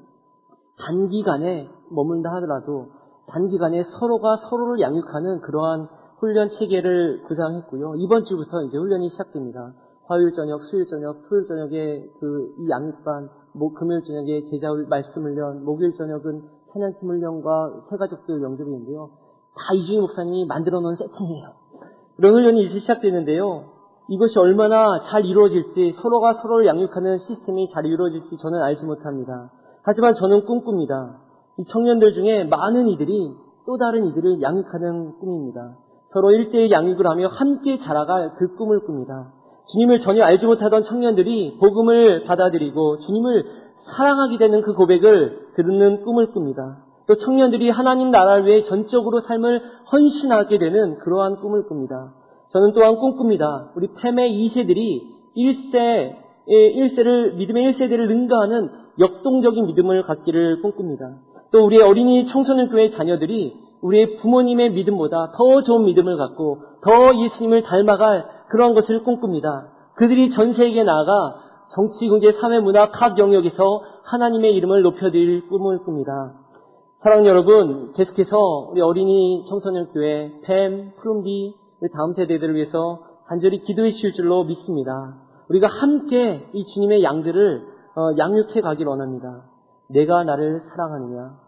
단기간에 0.84 1.68
머물다 1.90 2.32
하더라도 2.34 2.88
단기간에 3.28 3.84
서로가 4.00 4.38
서로를 4.48 4.80
양육하는 4.80 5.40
그러한 5.42 5.88
훈련 6.18 6.48
체계를 6.58 7.22
구상했고요. 7.28 7.94
이번 7.96 8.24
주부터 8.24 8.64
이제 8.64 8.76
훈련이 8.76 9.10
시작됩니다. 9.10 9.72
화요일 10.10 10.32
저녁, 10.32 10.60
수요일 10.64 10.86
저녁, 10.86 11.22
토요일 11.28 11.46
저녁에 11.46 12.04
그 12.18 12.56
이 12.58 12.68
양육반, 12.68 13.30
뭐 13.54 13.72
금요일 13.72 14.02
저녁에 14.02 14.42
제자 14.50 14.66
말씀 14.88 15.22
훈련, 15.22 15.64
목요일 15.64 15.94
저녁은 15.94 16.42
찬양팀 16.72 17.08
훈련과 17.08 17.86
새가족들 17.90 18.42
영접인데요. 18.42 19.10
다 19.54 19.74
이준희 19.74 20.00
목사님이 20.00 20.46
만들어 20.46 20.80
놓은 20.80 20.96
세팅이에요. 20.96 21.46
이런 22.18 22.34
훈련이 22.34 22.64
이제 22.64 22.80
시작되는데요. 22.80 23.64
이것이 24.08 24.36
얼마나 24.40 25.00
잘 25.08 25.24
이루어질지 25.24 25.94
서로가 26.02 26.42
서로를 26.42 26.66
양육하는 26.66 27.18
시스템이 27.18 27.70
잘 27.70 27.86
이루어질지 27.86 28.36
저는 28.42 28.60
알지 28.62 28.84
못합니다. 28.84 29.52
하지만 29.84 30.14
저는 30.14 30.44
꿈꿉니다. 30.44 31.20
이 31.58 31.64
청년들 31.64 32.14
중에 32.14 32.44
많은 32.44 32.88
이들이 32.88 33.36
또 33.64 33.78
다른 33.78 34.06
이들을 34.06 34.42
양육하는 34.42 35.18
꿈입니다. 35.20 35.76
서로 36.12 36.32
일대일 36.32 36.72
양육을 36.72 37.06
하며 37.06 37.28
함께 37.28 37.78
자라갈 37.78 38.34
그 38.38 38.56
꿈을 38.56 38.80
꿉니다. 38.80 39.32
주님을 39.72 40.00
전혀 40.00 40.24
알지 40.24 40.46
못하던 40.46 40.84
청년들이 40.84 41.58
복음을 41.60 42.24
받아들이고 42.24 42.98
주님을 43.00 43.44
사랑하게 43.96 44.38
되는 44.38 44.62
그 44.62 44.74
고백을 44.74 45.38
듣는 45.56 46.02
꿈을 46.02 46.32
꿉니다. 46.32 46.84
또 47.06 47.16
청년들이 47.16 47.70
하나님 47.70 48.10
나라를 48.10 48.46
위해 48.46 48.62
전적으로 48.64 49.20
삶을 49.22 49.62
헌신하게 49.92 50.58
되는 50.58 50.98
그러한 50.98 51.36
꿈을 51.36 51.66
꿉니다. 51.66 52.12
저는 52.52 52.72
또한 52.72 52.96
꿈꿉니다. 52.96 53.72
우리 53.76 53.88
팸의 53.88 54.30
2세들이 54.30 55.02
1세, 55.36 56.16
1세를, 56.48 57.34
믿음의 57.34 57.72
1세대를 57.72 58.08
능가하는 58.08 58.70
역동적인 58.98 59.66
믿음을 59.66 60.02
갖기를 60.02 60.62
꿈꿉니다. 60.62 61.16
또 61.52 61.64
우리의 61.64 61.82
어린이 61.82 62.26
청소년 62.26 62.68
교회 62.68 62.90
자녀들이 62.90 63.54
우리의 63.82 64.16
부모님의 64.18 64.70
믿음보다 64.72 65.32
더 65.36 65.62
좋은 65.62 65.84
믿음을 65.84 66.16
갖고 66.16 66.58
더 66.82 67.14
예수님을 67.24 67.62
닮아갈 67.62 68.24
그러한 68.50 68.74
것을 68.74 69.02
꿈꿉니다. 69.04 69.68
그들이 69.96 70.30
전 70.32 70.52
세계에 70.52 70.84
나아가 70.84 71.34
정치, 71.74 72.08
경제, 72.08 72.32
사회, 72.32 72.58
문화 72.60 72.90
각 72.90 73.18
영역에서 73.18 73.82
하나님의 74.04 74.54
이름을 74.56 74.82
높여드릴 74.82 75.48
꿈을 75.48 75.84
꿉니다. 75.84 76.34
사랑 77.02 77.24
여러분, 77.26 77.92
계속해서 77.94 78.70
우리 78.72 78.80
어린이 78.80 79.44
청소년 79.48 79.90
교회, 79.92 80.32
팸, 80.44 80.96
푸른비, 80.96 81.54
우리 81.80 81.90
다음 81.92 82.12
세대들을 82.14 82.54
위해서 82.54 83.00
간절히 83.26 83.62
기도해 83.64 83.92
주실 83.92 84.12
줄로 84.12 84.44
믿습니다. 84.44 85.16
우리가 85.48 85.68
함께 85.68 86.48
이 86.52 86.64
주님의 86.74 87.02
양들을 87.02 87.62
어, 87.96 88.16
양육해 88.18 88.60
가길 88.60 88.86
원합니다. 88.86 89.44
내가 89.88 90.24
나를 90.24 90.60
사랑하느냐, 90.60 91.38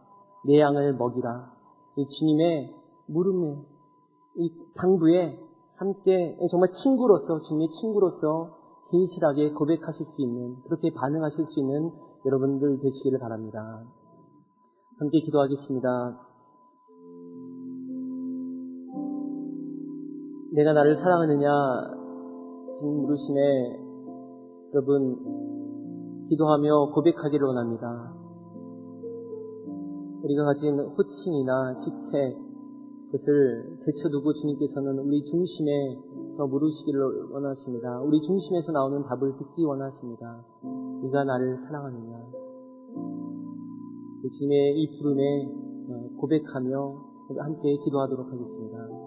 내 0.47 0.61
양을 0.61 0.95
먹이라. 0.95 1.47
이 1.99 2.07
주님의 2.09 2.75
물음에, 3.09 3.57
이 4.37 4.51
당부에 4.77 5.39
함께 5.83 6.39
정말 6.49 6.69
친구로서, 6.71 7.41
주님의 7.43 7.69
친구로서 7.81 8.57
진실하게 8.91 9.51
고백하실 9.53 10.07
수 10.07 10.23
있는, 10.23 10.55
그렇게 10.63 10.93
반응하실 10.95 11.47
수 11.47 11.59
있는 11.59 11.91
여러분들 12.25 12.79
되시기를 12.79 13.19
바랍니다. 13.19 13.83
함께 15.01 15.19
기도하겠습니다. 15.21 16.21
내가 20.55 20.73
나를 20.73 20.97
사랑하느냐 20.99 21.51
주님 22.79 23.03
물으심에 23.03 23.41
여러분 24.75 26.27
기도하며 26.29 26.93
고백하기를 26.95 27.45
원합니다. 27.45 28.13
우리가 30.23 30.45
가진 30.45 30.79
호칭이나 30.79 31.75
직책 31.79 32.42
그것을 33.13 33.79
제쳐두고 33.85 34.33
주님께서는 34.33 34.99
우리 35.01 35.23
중심에 35.25 35.99
더 36.39 36.47
물으시기를 36.47 37.29
원하십니다. 37.31 38.01
우리 38.01 38.19
중심에서 38.23 38.73
나오는 38.73 39.03
답을 39.05 39.37
듣기 39.37 39.65
원하십니다. 39.65 40.43
네가 41.03 41.25
나를 41.25 41.59
사랑하느냐 41.67 42.23
주님의 44.23 44.79
이 44.79 44.99
부름에 44.99 45.47
어, 45.89 46.09
고백하며 46.17 47.13
함께 47.39 47.77
기도하도록 47.85 48.27
하겠습니다. 48.33 49.02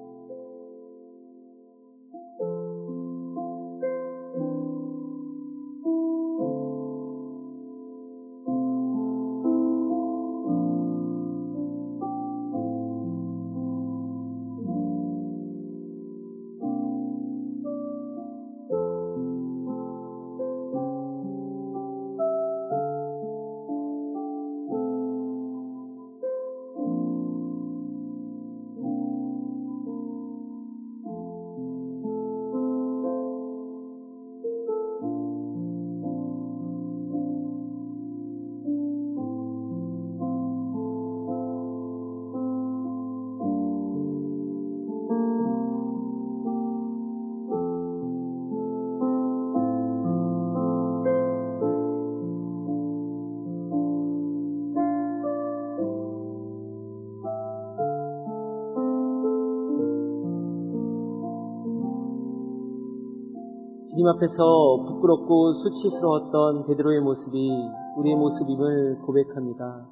주님 63.96 64.10
앞에서 64.10 64.84
부끄럽고 64.90 65.54
수치스러웠던 65.54 66.68
베드로의 66.68 67.00
모습이 67.00 67.50
우리의 67.96 68.18
모습임을 68.18 69.00
고백합니다. 69.06 69.88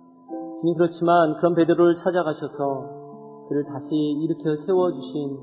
주님 0.59 0.75
그렇지만 0.75 1.37
그런 1.37 1.55
베드로를 1.55 1.95
찾아가셔서 2.03 3.47
그를 3.47 3.63
다시 3.63 3.95
일으켜 3.95 4.57
세워주신 4.65 5.39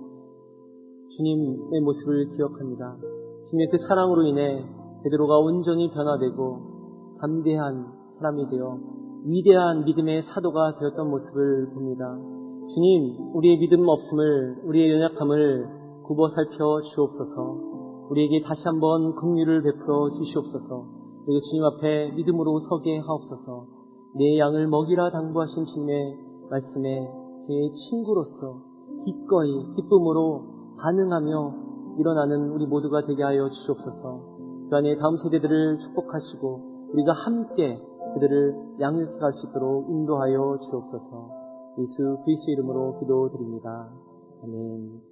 주님의 1.17 1.81
모습을 1.81 2.37
기억합니다. 2.37 2.97
주님의 3.49 3.69
그 3.71 3.79
사랑으로 3.89 4.25
인해 4.25 4.63
베드로가 5.05 5.39
온전히 5.39 5.91
변화되고 5.91 7.17
담대한 7.19 7.87
사람이 8.19 8.47
되어 8.51 8.77
위대한 9.25 9.87
믿음의 9.87 10.25
사도가 10.35 10.77
되었던 10.79 11.09
모습을 11.09 11.71
봅니다. 11.73 12.15
주님, 12.75 13.35
우리의 13.37 13.57
믿음 13.57 13.89
없음을, 13.89 14.65
우리의 14.65 15.01
연약함을 15.01 16.03
굽어 16.05 16.29
살펴 16.29 16.83
주옵소서. 16.95 17.80
우리에게 18.11 18.43
다시 18.43 18.63
한번 18.65 19.15
긍휼을 19.15 19.63
베풀어 19.63 20.11
주시옵소서. 20.19 20.85
그리고 21.25 21.41
주님 21.49 21.65
앞에 21.65 22.11
믿음으로 22.17 22.61
서게 22.69 22.99
하옵소서. 22.99 23.67
내 24.17 24.39
양을 24.39 24.67
먹이라 24.67 25.11
당부하신 25.11 25.65
주님의 25.67 26.19
말씀에 26.51 27.09
제 27.47 27.55
친구로서 27.89 28.63
기꺼이 29.05 29.75
기쁨으로 29.77 30.43
반응하며 30.79 31.55
일어나는 31.99 32.51
우리 32.51 32.67
모두가 32.67 33.07
되게 33.07 33.23
하여 33.23 33.49
주시옵소서. 33.49 34.31
그 34.71 34.77
안에 34.77 34.97
다음 34.97 35.17
세대들을 35.17 35.79
축복하시고 35.79 36.91
우리가 36.93 37.13
함께 37.13 37.81
그들을 38.15 38.79
양육할 38.81 39.33
수 39.35 39.47
있도록 39.49 39.89
인도하여 39.89 40.59
주옵소서. 40.69 41.31
예수 41.79 42.19
그리스도 42.25 42.51
이름으로 42.53 42.99
기도드립니다. 42.99 43.89
아멘. 44.43 45.10